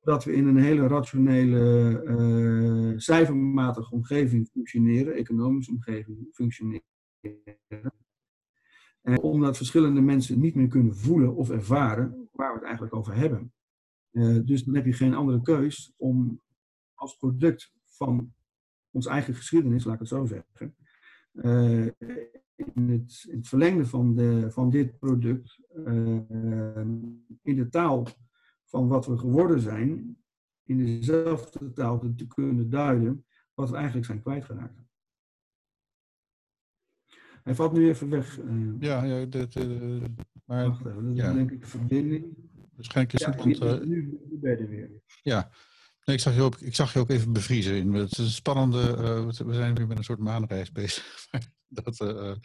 [0.00, 6.82] Dat we in een hele rationele, uh, cijfermatige omgeving functioneren, economische omgeving functioneren.
[9.02, 13.52] Omdat verschillende mensen niet meer kunnen voelen of ervaren waar we het eigenlijk over hebben.
[14.44, 16.40] dus dan heb je geen andere keus om
[16.94, 18.32] als product van
[18.90, 20.76] ons eigen geschiedenis, laat ik het zo zeggen,
[22.74, 25.58] in het, in het verlengde van, de, van dit product,
[27.42, 28.06] in de taal
[28.64, 30.16] van wat we geworden zijn,
[30.62, 34.80] in dezelfde taal te kunnen duiden wat we eigenlijk zijn kwijtgeraakt.
[37.42, 38.38] Hij valt nu even weg.
[38.38, 40.02] Uh, ja, ja dat, uh,
[40.44, 41.28] maar, wacht even, dat ja.
[41.28, 42.24] is denk ik verbinding.
[42.74, 43.58] Waarschijnlijk is ja, het...
[43.58, 44.90] Want, uh, nu, nu ben je weer.
[45.22, 45.50] Ja,
[46.04, 47.92] nee, ik, zag je ook, ik zag je ook even bevriezen.
[47.92, 48.96] Het is een spannende...
[49.44, 51.28] we zijn nu met een soort maanreis bezig.
[51.68, 51.96] dat,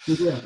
[0.03, 0.41] ja.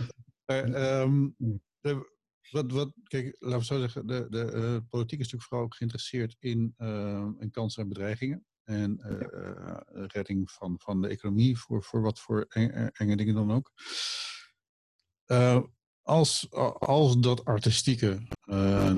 [1.01, 1.35] Um,
[1.81, 2.09] de,
[2.51, 5.75] wat, wat, kijk, laten we zo zeggen, de, de uh, politiek is natuurlijk vooral ook
[5.75, 8.45] geïnteresseerd in, uh, in kansen en bedreigingen.
[8.63, 12.45] En uh, redding van, van de economie voor, voor wat voor
[12.93, 13.71] enge dingen dan ook.
[16.01, 18.21] Als, als dat artistieke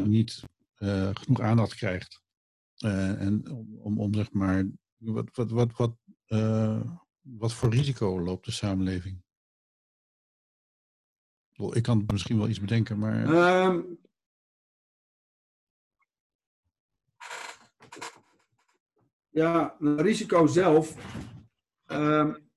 [0.06, 0.44] niet
[1.14, 2.22] genoeg aandacht krijgt,
[2.78, 4.66] en om, om, om zeg maar,
[4.98, 5.96] wat, wat, wat, wat,
[7.22, 9.22] wat voor risico loopt de samenleving?
[11.54, 13.28] Ik kan misschien wel iets bedenken, maar.
[13.66, 14.00] Um,
[19.30, 20.96] ja, risico zelf.
[21.86, 22.52] Um,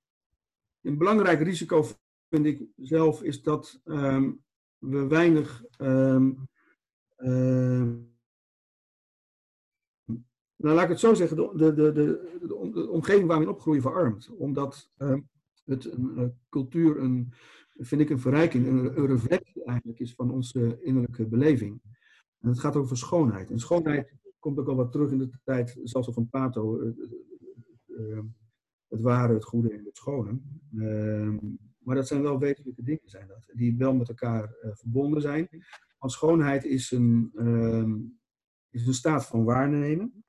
[0.81, 1.83] een belangrijk risico
[2.42, 4.44] vind ik zelf is dat um,
[4.79, 5.64] we weinig.
[10.57, 11.92] nou, laat ik het zo zeggen, de, de, de,
[12.72, 14.31] de, omgeving waar we in opgroeien verarmt.
[14.37, 14.90] Omdat
[15.64, 17.33] het een, cultuur een
[17.79, 21.81] vind ik een verrijking, een, een reflectie eigenlijk is van onze innerlijke beleving.
[22.40, 23.51] En het gaat over schoonheid.
[23.51, 26.96] En schoonheid komt ook al wat terug in de tijd, zelfs al van Pato, het,
[26.96, 27.14] het,
[28.88, 30.40] het ware, het goede en het schone.
[31.87, 35.22] Ehm, maar dat zijn wel wezenlijke dingen, zijn dat, die wel met elkaar uh, verbonden
[35.22, 35.49] zijn.
[35.99, 37.94] Want schoonheid is een, uh,
[38.70, 40.25] is een staat van waarnemen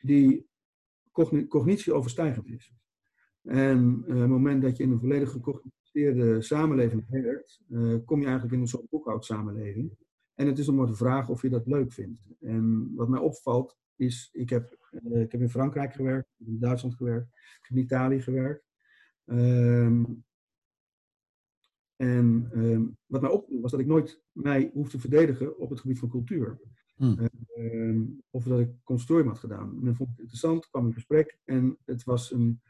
[0.00, 0.46] die
[1.48, 2.72] cognitie overstijgend is.
[3.42, 5.40] En uh, het moment dat je in een volledige
[5.92, 9.96] de samenleving werkt, uh, kom je eigenlijk in een soort boekhoudsamenleving.
[10.34, 12.20] En het is om maar de vraag of je dat leuk vindt.
[12.40, 17.28] En wat mij opvalt is, ik heb, ik heb in Frankrijk gewerkt, in Duitsland gewerkt,
[17.68, 18.64] in Italië gewerkt.
[19.24, 20.24] Um,
[22.02, 25.98] en um, wat mij opviel was dat ik nooit mij hoefde verdedigen op het gebied
[25.98, 26.60] van cultuur.
[26.96, 27.28] Hmm.
[27.58, 29.82] Um, of dat ik consortium had gedaan.
[29.82, 32.60] Men vond het interessant, kwam in gesprek en het was een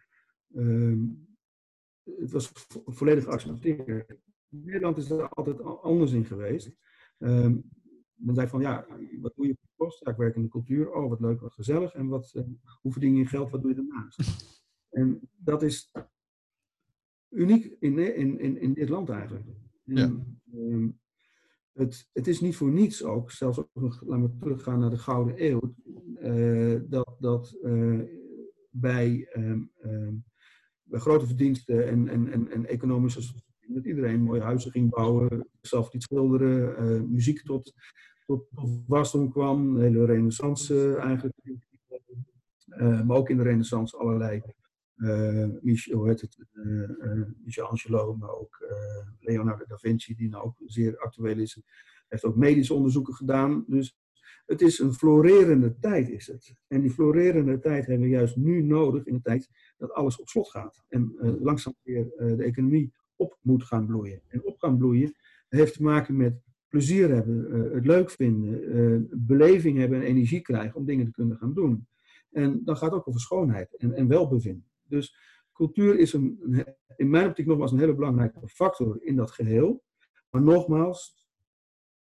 [2.03, 2.53] het was
[2.87, 4.09] volledig geaccepteerd.
[4.49, 6.77] In Nederland is er altijd anders in geweest.
[7.19, 8.87] Men zei van, ja,
[9.21, 9.57] wat doe je?
[9.77, 10.93] Ja, ik werk in de cultuur.
[10.93, 11.95] Oh, wat leuk, wat gezellig.
[11.95, 12.43] En wat, uh,
[12.81, 13.51] hoe verdien je geld?
[13.51, 14.21] Wat doe je daarnaast?
[14.93, 15.93] En dat is
[17.33, 19.47] uniek in, in, in, in dit land eigenlijk.
[19.85, 20.25] En, ja.
[20.55, 21.01] um,
[21.73, 24.99] het, het, is niet voor niets ook, zelfs ook nog, laten we teruggaan naar de
[24.99, 25.75] Gouden Eeuw,
[26.23, 28.01] uh, dat, dat uh,
[28.71, 30.25] bij um,
[30.91, 33.33] grote verdiensten en, en, en, en economische
[33.67, 37.75] dat iedereen mooie huizen ging bouwen, zelf liet schilderen, uh, muziek tot,
[38.27, 41.35] tot, tot wasdom kwam, de hele renaissance eigenlijk.
[43.05, 44.43] Maar ook in de renaissance allerlei,
[45.61, 46.39] Michel, hoe heet het,
[47.45, 48.67] Michelangelo, maar ook
[49.21, 51.61] Leonardo da Vinci, die nou ook zeer actueel is.
[52.09, 53.65] heeft ook medische onderzoeken gedaan.
[53.67, 53.97] Dus
[54.47, 56.55] het is een florerende tijd, is het.
[56.67, 60.29] En die florerende tijd hebben we juist nu nodig in de tijd dat alles op
[60.29, 60.85] slot gaat.
[60.89, 64.23] En uh, langzaam weer uh, de economie op moet gaan bloeien.
[64.29, 65.15] En op gaan bloeien
[65.49, 70.77] heeft te maken met plezier hebben, uh, het leuk vinden, beleving hebben en energie krijgen
[70.77, 71.87] om dingen te kunnen gaan doen.
[72.31, 74.71] En dan gaat het ook over schoonheid en, en welbevinden.
[74.93, 75.17] Dus
[75.53, 76.65] cultuur is een,
[76.97, 79.85] in mijn optiek nogmaals een hele belangrijke factor in dat geheel.
[80.31, 81.27] Maar nogmaals,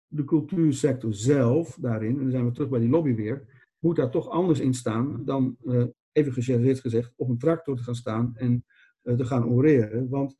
[0.07, 4.11] de cultuursector zelf daarin, en dan zijn we terug bij die lobby weer, moet daar
[4.11, 8.35] toch anders in staan dan, uh, even gechargeerd gezegd, op een tractor te gaan staan
[8.35, 8.65] en
[9.03, 10.09] uh, te gaan oreren.
[10.09, 10.37] Want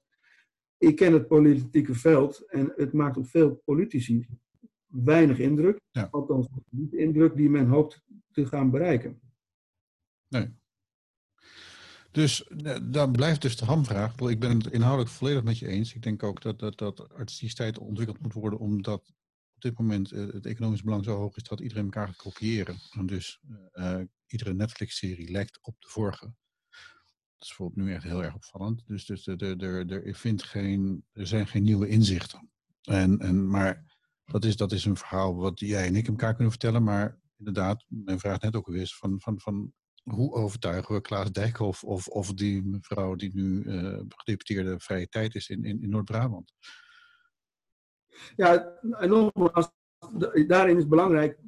[0.77, 4.27] ik ken het politieke veld en het maakt op veel politici
[4.87, 5.79] weinig indruk.
[5.91, 6.07] Ja.
[6.11, 9.21] Althans, niet de indruk die men hoopt te gaan bereiken.
[10.27, 10.53] Nee.
[12.17, 14.19] Dus eh, dan blijft dus de hamvraag.
[14.19, 15.93] Ik ben het inhoudelijk volledig met je eens.
[15.93, 18.99] Ik denk ook dat, dat, dat artisticiteit ontwikkeld moet worden omdat
[19.55, 22.75] op dit moment uh, het economisch belang zo hoog is dat iedereen elkaar gaat kopiëren.
[22.91, 23.41] En dus
[23.73, 26.25] uh, iedere Netflix-serie lijkt op de vorige.
[26.25, 28.87] Dat is bijvoorbeeld nu echt heel erg opvallend.
[28.87, 32.49] Dus, dus er, er, er, vindt geen, er zijn geen nieuwe inzichten.
[32.81, 36.51] En, en, maar dat is, dat is een verhaal wat jij en ik elkaar kunnen
[36.51, 36.83] vertellen.
[36.83, 39.73] Maar inderdaad, mijn vraag net ook weer van, van, van
[40.09, 45.35] hoe overtuigen we Klaas Dijkhoff of, of die mevrouw die nu uh, gedeputeerde vrije tijd
[45.35, 46.53] is in, in, in Noord-Brabant?
[48.35, 49.71] Ja, en nogmaals,
[50.47, 51.39] daarin is belangrijk,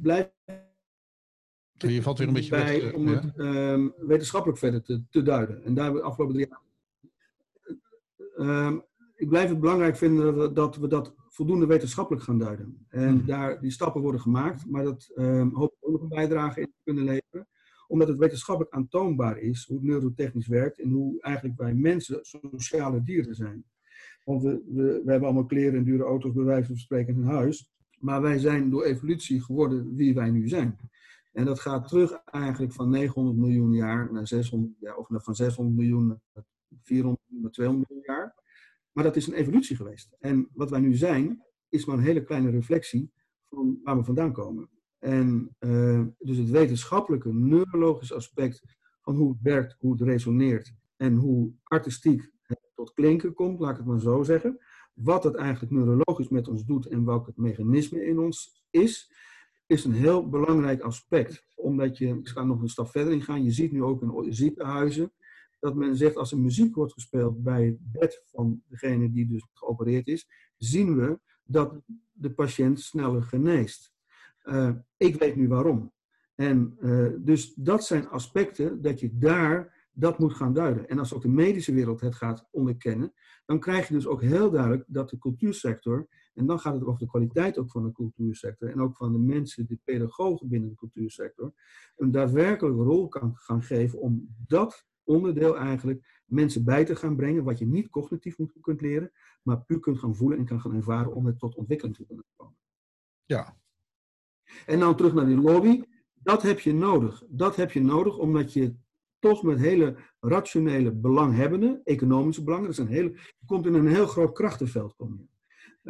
[0.00, 0.30] blijf
[1.76, 5.64] je valt weer een beetje bij weg, om het um, wetenschappelijk verder te, te, duiden.
[5.64, 6.62] En daar hebben we de afgelopen drie jaar.
[8.66, 8.84] Um,
[9.14, 12.86] ik blijf het belangrijk vinden dat we, dat voldoende wetenschappelijk gaan duiden.
[12.88, 13.26] En hmm.
[13.26, 16.66] daar, die stappen worden gemaakt, maar dat um, hoop ik ook nog een bijdrage in
[16.66, 17.48] te kunnen leveren.
[17.94, 23.02] Omdat het wetenschappelijk aantoonbaar is hoe het neurotechnisch werkt en hoe eigenlijk wij mensen sociale
[23.02, 23.64] dieren zijn.
[24.24, 27.72] Want we, we, hebben allemaal kleren en dure auto's, bij wijze van spreken, in huis.
[27.98, 30.76] Maar wij zijn door evolutie geworden wie wij nu zijn.
[31.32, 35.76] En dat gaat terug eigenlijk van 900 miljoen jaar naar 600, ja, of van 600
[35.76, 36.44] miljoen naar
[36.82, 38.34] 400 naar 200 miljoen jaar.
[38.92, 40.16] Maar dat is een evolutie geweest.
[40.18, 43.12] En wat wij nu zijn, is maar een hele kleine reflectie
[43.44, 44.68] van waar we vandaan komen.
[45.04, 48.62] En uh, dus het wetenschappelijke, neurologische aspect
[49.00, 53.70] van hoe het werkt, hoe het resoneert en hoe artistiek het tot klinken komt, laat
[53.70, 54.58] ik het maar zo zeggen.
[54.94, 59.12] Wat het eigenlijk neurologisch met ons doet en welk het mechanisme in ons is,
[59.66, 61.46] is een heel belangrijk aspect.
[61.54, 64.34] Omdat je, ik ga nog een stap verder in gaan, je ziet nu ook in
[64.34, 65.12] ziekenhuizen
[65.58, 69.46] dat men zegt als er muziek wordt gespeeld bij het bed van degene die dus
[69.52, 71.80] geopereerd is, zien we dat
[72.12, 73.93] de patiënt sneller geneest.
[74.44, 75.92] Uh, ik weet nu waarom.
[76.34, 80.88] En uh, dus dat zijn aspecten dat je daar dat moet gaan duiden.
[80.88, 83.12] En als ook de medische wereld het gaat onderkennen,
[83.44, 87.00] dan krijg je dus ook heel duidelijk dat de cultuursector, en dan gaat het over
[87.00, 90.74] de kwaliteit ook van de cultuursector en ook van de mensen, de pedagogen binnen de
[90.74, 91.52] cultuursector,
[91.96, 97.44] een daadwerkelijke rol kan gaan geven om dat onderdeel eigenlijk mensen bij te gaan brengen,
[97.44, 101.14] wat je niet cognitief kunt leren, maar puur kunt gaan voelen en kan gaan ervaren
[101.14, 102.56] om het tot ontwikkeling te kunnen komen.
[103.24, 103.62] Ja.
[104.66, 105.82] En dan terug naar die lobby.
[106.14, 107.22] Dat heb je nodig.
[107.28, 108.74] Dat heb je nodig omdat je
[109.18, 114.34] toch met hele rationele belanghebbenden, economische belangen, dat hele, je komt in een heel groot
[114.34, 114.94] krachtenveld.
[114.96, 115.32] Kom je.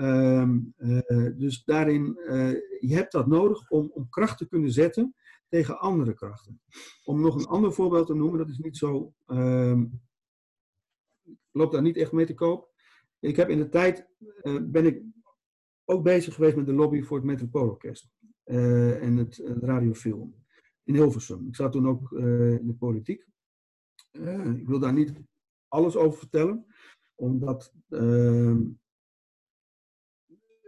[0.02, 2.50] Um, uh, dus daarin, uh,
[2.80, 5.14] je hebt dat nodig om, om kracht te kunnen zetten
[5.48, 6.61] tegen andere krachten.
[7.05, 9.14] Om nog een ander voorbeeld te noemen, dat is niet zo.
[9.26, 10.00] Um,
[11.50, 12.72] loopt daar niet echt mee te koop.
[13.18, 14.09] Ik heb in de tijd
[14.42, 15.02] uh, ben ik
[15.84, 18.14] ook bezig geweest met de lobby voor het Metropoolorkest
[18.45, 20.34] en het, radiofilm
[20.82, 21.47] in Hilversum.
[21.47, 23.26] Ik zat toen ook uh, in de politiek.
[24.57, 25.12] ik wil daar niet
[25.68, 26.66] alles over vertellen,
[27.14, 28.62] omdat ehm,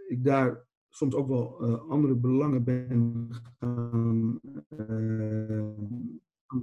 [0.08, 4.40] ik daar soms ook wel andere belangen ben gaan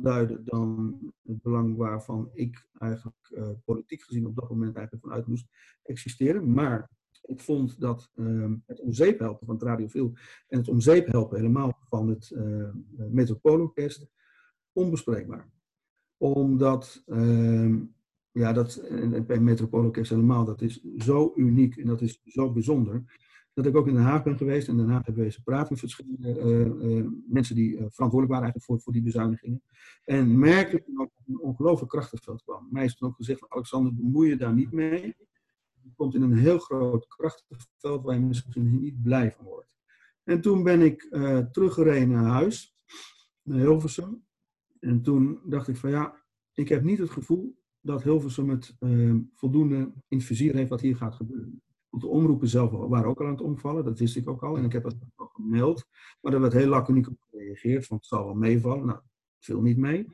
[0.02, 3.34] duiden dan het belang waarvan ik eigenlijk
[3.66, 5.48] politiek gezien op dat moment eigenlijk vanuit moest
[5.84, 6.54] existeren.
[6.54, 6.90] Maar
[7.26, 10.14] ik vond dat ehm, het omzeep helpen van het radiofiel
[10.48, 14.08] en het omzeep helpen helemaal van het uh, Metropoolorkest
[14.72, 15.52] onbespreekbaar.
[16.18, 17.76] Omdat, uh,
[18.32, 23.04] ja, dat, en Metropoolorkest helemaal, dat is zo uniek en dat is zo bijzonder
[23.54, 24.68] dat ik ook in Den Haag ben geweest.
[24.68, 28.30] En in Den Haag we eens praten met verschillende uh, uh, mensen die uh, verantwoordelijk
[28.30, 29.62] waren eigenlijk voor, voor die bezuinigingen.
[30.06, 30.44] En
[30.98, 32.68] ook dat een ongelooflijk krachtenveld kwam.
[32.72, 35.16] Mij is toen ook gezegd van Alexander, bemoei je daar niet mee.
[35.96, 39.76] Komt in een heel groot krachtenveld waar je misschien niet blij van wordt.
[40.24, 41.02] En toen ben ik
[41.52, 42.78] teruggereden naar huis,
[43.42, 44.26] naar Hilversum.
[44.80, 46.24] En toen dacht ik van ja,
[46.54, 48.76] ik heb niet het gevoel dat Hilversum het
[49.34, 49.76] voldoende
[50.08, 51.62] in het vizier heeft wat hier gaat gebeuren.
[51.90, 54.58] De omroepen zelf waren ook al aan het omvallen, dat wist ik ook al.
[54.58, 55.88] En ik heb het ook gemeld.
[56.22, 58.86] Maar daar werd heel laconiek op gereageerd, van het zal wel meevallen.
[58.86, 59.00] Nou,
[59.40, 60.08] veel niet mee.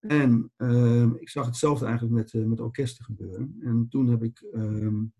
[0.00, 3.56] En uh, ik zag hetzelfde eigenlijk met, uh, met orkesten gebeuren.
[3.60, 5.12] En toen heb ik um,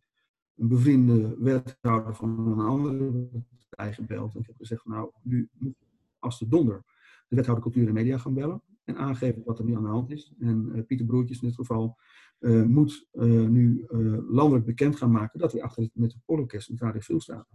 [0.56, 3.28] een bevriende wethouder van een andere
[3.58, 4.34] partij gebeld.
[4.34, 5.74] En ik heb gezegd, nou, nu moet
[6.18, 6.84] als de donder
[7.28, 8.62] de wethouder cultuur en media gaan bellen.
[8.84, 10.34] En aangeven wat er nu aan de hand is.
[10.38, 11.98] En uh, Pieter Broertjes in dit geval
[12.38, 13.86] uh, moet nu
[14.28, 17.48] landelijk bekend gaan maken dat hij achter het Metropoolorkest in het radiofiel staat.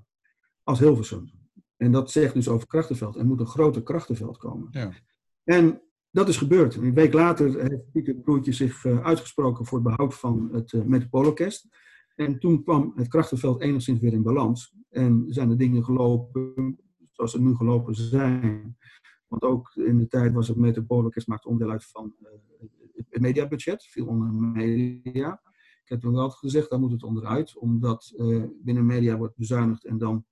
[0.64, 1.32] Als Hilversum.
[1.78, 3.16] En dat zegt dus over krachtenveld.
[3.16, 4.68] Er moet een groter krachtenveld komen.
[4.72, 4.92] Ja.
[5.44, 5.82] En
[6.16, 6.76] dat is gebeurd.
[6.76, 11.68] Een week later heeft Pieter Broertje zich uitgesproken voor het behoud van het uh, Metropoolorkest.
[12.16, 14.76] En toen kwam het krachtenveld enigszins weer in balans.
[14.90, 16.80] En zijn de dingen gelopen
[17.12, 18.78] zoals ze nu gelopen zijn.
[19.28, 22.16] Want ook in de tijd was het Metropoolorkest maakt onderdeel uit van
[23.10, 25.42] het mediabudget, viel onder media.
[25.84, 28.14] Ik heb toen altijd gezegd, daar moet het onderuit, omdat
[28.64, 30.26] binnen media wordt bezuinigd en dan,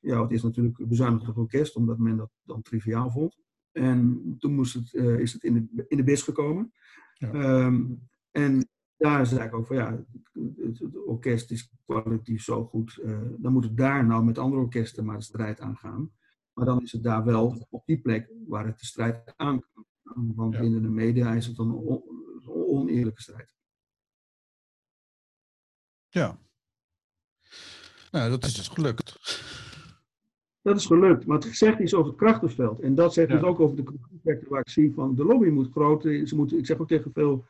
[0.00, 3.43] ja, het is natuurlijk bezuinigd op orkest, omdat men dat dan triviaal vond.
[3.74, 6.72] En toen moest het, uh, is het in de, in de bis gekomen.
[7.14, 7.64] Ja.
[7.64, 12.98] Um, en daar zei ik ook van ja, het, het orkest is kwalitatief zo goed,
[13.02, 16.12] uh, dan moet het daar nou met andere orkesten maar de strijd aangaan.
[16.52, 19.86] Maar dan is het daar wel op die plek waar het de strijd aan kan.
[20.34, 20.60] Want ja.
[20.60, 22.02] binnen de media is het een
[22.46, 23.52] oneerlijke strijd.
[26.08, 26.38] Ja.
[28.10, 29.42] Nou, dat is dus gelukt.
[30.64, 32.80] Dat is gelukt, maar het zegt iets over het krachtenveld.
[32.80, 35.70] En dat zegt dus ook over de cultuursector waar ik zie van de lobby moet
[35.70, 36.02] groot.
[36.02, 37.44] Ze moeten, ik zeg ook tegen veel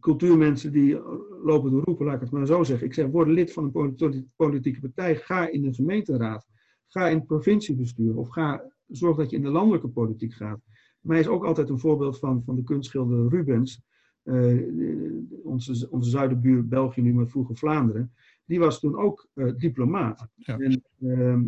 [0.00, 1.00] cultuurmensen die
[1.44, 2.86] lopen te roepen, laat ik het maar zo zeggen.
[2.86, 6.46] Ik zeg, word lid van een politieke partij, ga in de gemeenteraad,
[6.88, 10.60] ga in het provinciebestuur of ga, zorg dat je in de landelijke politiek gaat.
[11.00, 13.82] Maar hij is ook altijd een voorbeeld van, van de kunstschilder Rubens,
[14.24, 14.62] uh,
[15.42, 18.12] onze, onze zuidenbuur België, nu maar vroeger Vlaanderen.
[18.44, 20.26] Die was toen ook uh, diplomaat.
[20.34, 20.58] Ja.
[20.58, 21.38] En uh,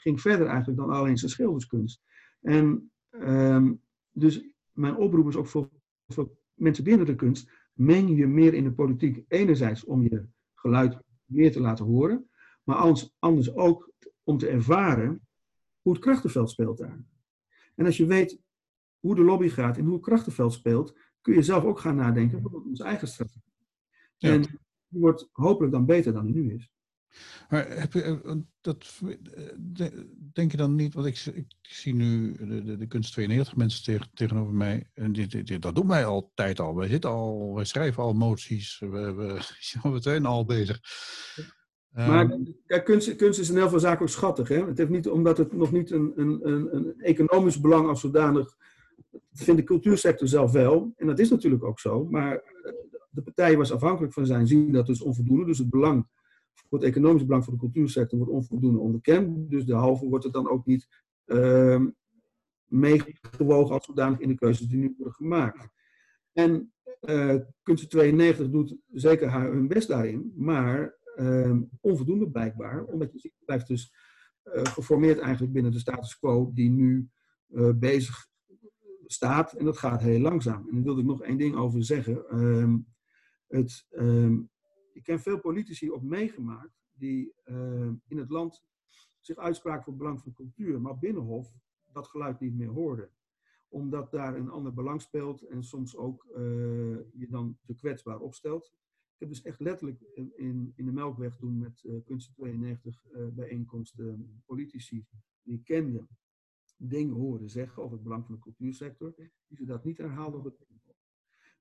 [0.00, 2.02] ging verder eigenlijk dan alleen zijn schilderskunst.
[2.40, 3.72] En ehm,
[4.10, 5.68] dus mijn oproep is ook voor,
[6.06, 9.24] voor mensen binnen de kunst meng je meer in de politiek.
[9.28, 12.28] Enerzijds om je geluid meer te laten horen,
[12.62, 13.92] maar anders, anders ook
[14.22, 15.26] om te ervaren
[15.80, 17.04] hoe het krachtenveld speelt daar.
[17.74, 18.40] En als je weet
[18.98, 22.44] hoe de lobby gaat en hoe het krachtenveld speelt, kun je zelf ook gaan nadenken
[22.44, 23.42] over onze eigen strategie.
[24.18, 26.70] En die wordt hopelijk dan beter dan die nu is.
[27.48, 29.00] Maar heb je, eh, dat,
[29.74, 29.86] eh,
[30.32, 33.84] denk je dan niet, want ik, ik zie nu de, de, de, kunst 92 mensen
[33.84, 34.90] tegen, tegenover mij.
[34.94, 36.74] En dit, dit, dat doen wij altijd al.
[36.74, 38.78] Wij zitten al, wij schrijven al moties.
[38.78, 39.40] We, we,
[39.92, 40.80] we zijn al bezig.
[41.92, 44.48] Maar kijk, kunst, kunst is in heel veel zaken ook schattig.
[44.48, 44.66] Hè?
[44.66, 48.56] Het heeft niet, omdat het nog niet een, een, een, een economisch belang als zodanig.
[49.10, 50.92] Dat vindt de cultuursector zelf wel.
[50.96, 52.04] En dat is natuurlijk ook zo.
[52.04, 52.72] Maar eh,
[53.10, 55.44] de partij was afhankelijk van zijn zien dat dus onvoldoende.
[55.44, 56.06] Dus het belang
[56.68, 59.50] voor het economisch belang voor de cultuursector wordt onvoldoende onderkend.
[59.50, 60.88] Dus de halve wordt het dan ook niet
[61.26, 61.84] uh,
[62.64, 65.68] meegewogen als zodanig in de keuzes die nu worden gemaakt.
[66.32, 73.12] En uh, Kunst 92 doet zeker haar hun best daarin, maar uh, onvoldoende blijkbaar, omdat
[73.12, 73.92] je ziet, blijft dus
[74.44, 77.08] uh, geformeerd eigenlijk binnen de status quo die nu
[77.48, 78.26] uh, bezig
[79.06, 79.52] staat.
[79.52, 80.68] En dat gaat heel langzaam.
[80.68, 82.28] En daar wilde ik nog één ding over zeggen.
[82.28, 82.76] Ehm,
[83.46, 83.86] het,
[84.98, 88.64] ik ken veel politici ook meegemaakt die uh, in het land
[89.20, 91.52] zich uitspraken voor het belang van cultuur, maar Binnenhof
[91.92, 93.10] dat geluid niet meer hoorde.
[93.68, 96.36] Omdat daar een ander belang speelt en soms ook uh,
[97.12, 98.72] je dan te kwetsbaar opstelt.
[99.14, 104.42] Ik heb dus echt letterlijk in, in de Melkweg toen met uh, Kunst 92 bijeenkomsten
[104.46, 105.06] politici
[105.42, 106.06] die ik kende
[106.76, 109.14] dingen horen zeggen over het belang van de cultuursector,
[109.46, 110.77] die ze dat niet herhaalden op het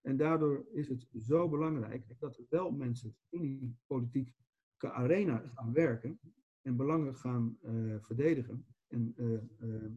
[0.08, 5.74] en daardoor is het zo belangrijk dat er wel mensen in die politieke arena gaan
[5.74, 6.20] werken
[6.62, 9.92] en belangen gaan uh, verdedigen en uh, uh,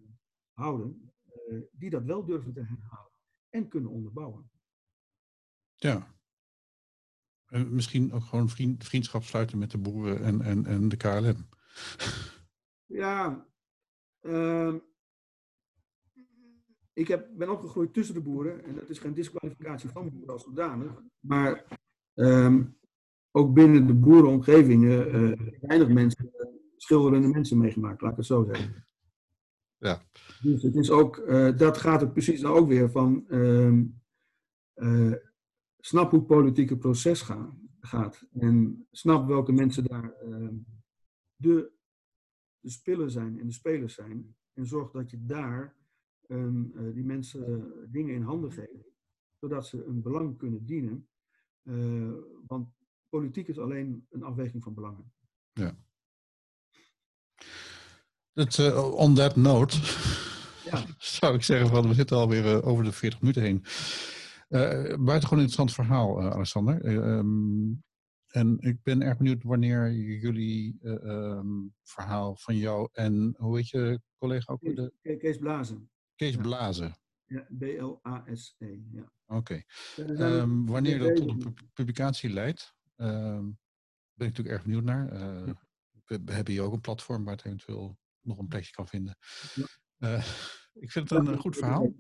[0.53, 1.13] houden,
[1.73, 3.13] die dat wel durven te herhalen
[3.49, 4.51] en kunnen onderbouwen.
[5.77, 6.15] Ja.
[7.47, 11.49] En misschien ook gewoon vriend, vriendschap sluiten met de boeren en, en, en de KLM.
[12.87, 13.47] Ja,
[14.21, 14.79] ehm,
[16.93, 20.43] ik heb, ben opgegroeid tussen de boeren en dat is geen disqualificatie van boeren als
[20.43, 21.03] zodanig.
[21.21, 21.65] Maar
[22.15, 22.77] um,
[23.31, 26.31] ook binnen de boerenomgevingen uh, weinig mensen,
[26.77, 28.87] schilderende mensen meegemaakt, laat ik het zo zeggen.
[29.79, 30.03] Ja.
[30.43, 34.01] Dus het is ook, uh, dat gaat er precies ook weer van, um,
[34.75, 35.15] uh,
[35.79, 38.27] snap hoe het politieke proces ga, gaat.
[38.33, 40.55] En snap welke mensen daar ehm,
[41.37, 41.71] de,
[42.61, 44.37] de spillers zijn en de spelers zijn.
[44.53, 45.77] En zorg dat je daar
[46.31, 48.87] um, uh, die mensen uh, dingen in handen geven,
[49.41, 51.09] zodat ze een belang kunnen dienen.
[51.63, 52.13] Uh,
[52.47, 52.69] want
[53.09, 55.13] politiek is alleen een afweging van belangen.
[55.53, 55.77] Ja.
[58.33, 59.77] Dat, on that note
[60.65, 60.85] ja.
[61.19, 63.65] zou ik zeggen van we zitten alweer over de 40 minuten heen.
[65.05, 66.85] buitengewoon interessant verhaal, Alexander.
[66.87, 67.83] Um,
[68.27, 74.01] en ik ben erg benieuwd wanneer jullie um, verhaal van jou en hoe heet je
[74.19, 74.61] collega ook?
[74.61, 75.17] De...
[75.19, 75.90] Kees Blazen.
[76.21, 76.97] Kees Blazen.
[77.25, 78.79] Ja, B-L-A-S-E.
[78.91, 79.13] Ja.
[79.27, 79.65] Oké.
[79.97, 80.07] Okay.
[80.07, 83.59] Um, wanneer dat tot een publicatie leidt, um,
[84.15, 85.13] ben ik natuurlijk erg benieuwd naar.
[85.13, 85.53] Uh,
[86.05, 89.17] we, we, hebben hier ook een platform waar het eventueel nog een plekje kan vinden.
[89.99, 90.25] Uh,
[90.85, 91.93] ik vind het een goed verhaal.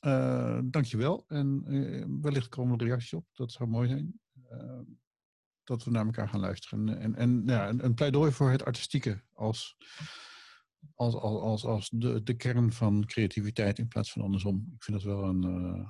[0.00, 1.24] Uh, dankjewel.
[1.28, 3.26] En wellicht komen er reacties op.
[3.32, 4.20] Dat zou mooi zijn.
[5.64, 6.98] dat we naar elkaar gaan luisteren.
[6.98, 9.76] En, en ja, een, een pleidooi voor het artistieke als
[10.94, 14.72] als, als, als, als de, de kern van creativiteit in plaats van andersom.
[14.74, 15.88] Ik vind dat wel een, uh,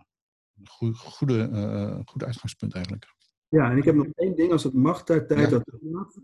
[0.65, 3.15] goede, goede, uh, goed uitgangspunt eigenlijk.
[3.49, 5.47] Ja, en ik heb nog één ding, als het mag, tijd, ja.
[5.47, 5.65] dat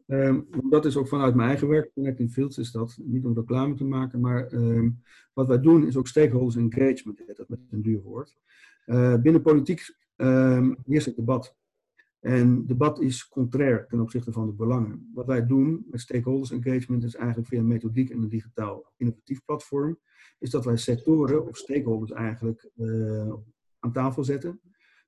[0.06, 3.74] um, dat is ook vanuit mijn eigen werk, Connecting Fields is dat, niet om reclame
[3.74, 5.02] te maken, maar um,
[5.32, 8.36] wat wij doen is ook stakeholders engagement, dat met een duur woord.
[8.86, 11.56] Uh, binnen politiek um, eerst het debat.
[12.22, 15.10] En debat is contrair ten opzichte van de belangen.
[15.14, 19.98] Wat wij doen met stakeholders engagement is eigenlijk via methodiek en een digitaal innovatief platform,
[20.38, 23.32] is dat wij sectoren of stakeholders eigenlijk uh,
[23.78, 24.60] aan tafel zetten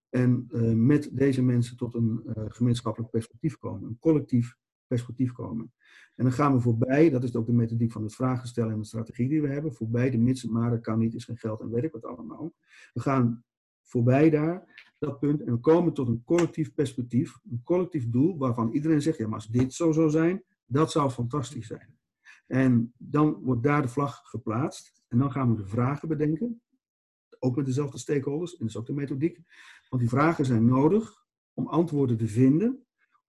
[0.09, 3.89] en uh, met deze mensen tot een uh, gemeenschappelijk perspectief komen.
[3.89, 4.57] Een collectief
[4.87, 5.73] perspectief komen.
[6.17, 8.79] En dan gaan we voorbij, dat is ook de methodiek van het vragen stellen en
[8.79, 11.61] de strategie die we hebben, voorbij de mits, maar, dat kan niet, is geen geld
[11.61, 12.55] en weet ik wat allemaal.
[12.93, 13.45] We gaan
[13.83, 18.73] voorbij daar, dat punt, en we komen tot een collectief perspectief, een collectief doel waarvan
[18.73, 21.99] iedereen zegt, ja maar als dit zo zou zijn, dat zou fantastisch zijn.
[22.47, 26.63] En dan wordt daar de vlag geplaatst en dan gaan we de vragen bedenken,
[27.39, 29.41] ook met dezelfde stakeholders, en dat is ook de methodiek,
[29.89, 31.25] want die vragen zijn nodig
[31.55, 32.85] om antwoorden te vinden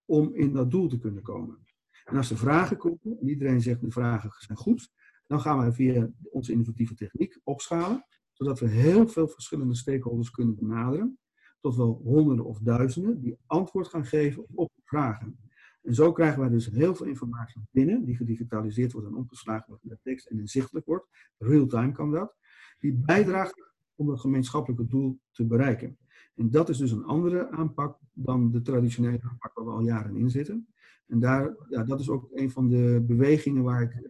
[0.06, 1.66] om in dat doel te kunnen komen.
[2.06, 4.92] En als er vragen komen, en iedereen zegt de vragen zijn goed,
[5.28, 10.56] dan gaan we via onze innovatieve techniek opschalen, zodat we heel veel verschillende stakeholders kunnen
[10.56, 11.20] benaderen,
[11.66, 15.40] tot wel honderden of duizenden, die antwoord gaan geven op vragen.
[15.82, 19.84] En zo krijgen wij dus heel veel informatie binnen, die gedigitaliseerd wordt en omgeslagen wordt
[19.84, 21.06] in tekst en inzichtelijk wordt.
[21.38, 22.36] Real-time kan dat.
[22.80, 25.98] Die bijdraagt om het gemeenschappelijke doel te bereiken.
[26.36, 30.16] En dat is dus een andere aanpak dan de traditionele aanpak waar we al jaren
[30.16, 30.68] in zitten.
[31.08, 34.02] En daar, ja, dat is ook een van de bewegingen waar ik eh,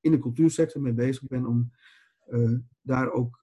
[0.00, 1.70] in de cultuursector mee bezig ben om
[2.30, 3.40] uh, daar ook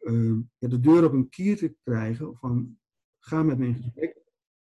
[0.58, 2.78] ja, de deur op een kier te krijgen van
[3.26, 4.18] ga met me in gesprek.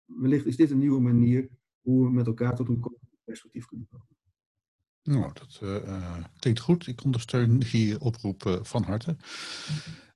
[0.04, 1.48] Wellicht is dit een nieuwe manier
[1.80, 2.84] hoe we met elkaar tot een
[3.24, 4.06] perspectief kunnen komen.
[5.02, 6.86] Nou, dat uh, klinkt goed.
[6.86, 9.16] Ik ondersteun die oproep van harte.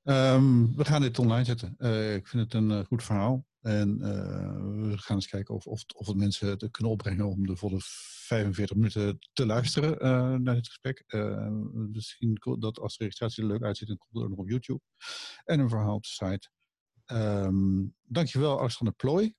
[0.04, 1.74] Um, we gaan dit online zetten.
[1.78, 3.46] Uh, ik vind het een uh, goed verhaal.
[3.60, 7.46] En uh, we gaan eens kijken of, of, of het mensen het kunnen opbrengen om
[7.46, 11.04] de volle 45 minuten te luisteren naar dit gesprek.
[11.72, 14.80] misschien dat als de registratie er leuk uitziet, dan komt het nog op YouTube.
[15.44, 16.50] En een verhaal op de site.
[17.12, 19.34] Um, dankjewel Alexander Plooi.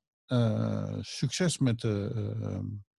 [1.01, 2.11] succes met de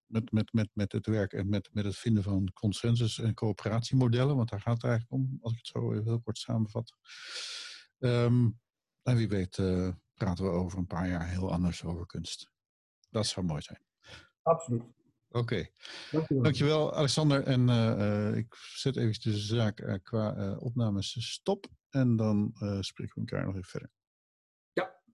[0.07, 4.37] met, met, met, met het werk en met, met het vinden van consensus- en coöperatiemodellen.
[4.37, 6.93] Want daar gaat het eigenlijk om, als ik het zo heel kort samenvat.
[7.99, 8.61] Um,
[9.03, 12.51] en wie weet uh, praten we over een paar jaar heel anders over kunst.
[13.11, 13.83] Dat zou mooi zijn.
[14.43, 14.83] Absoluut.
[14.83, 15.39] Oké.
[15.39, 15.73] Okay.
[16.11, 16.43] Dankjewel.
[16.43, 17.43] Dankjewel Alexander.
[17.43, 17.69] En
[18.37, 21.67] ik zet even de zaak qua opnames stop.
[21.91, 23.91] En dan spreken we elkaar nog even verder.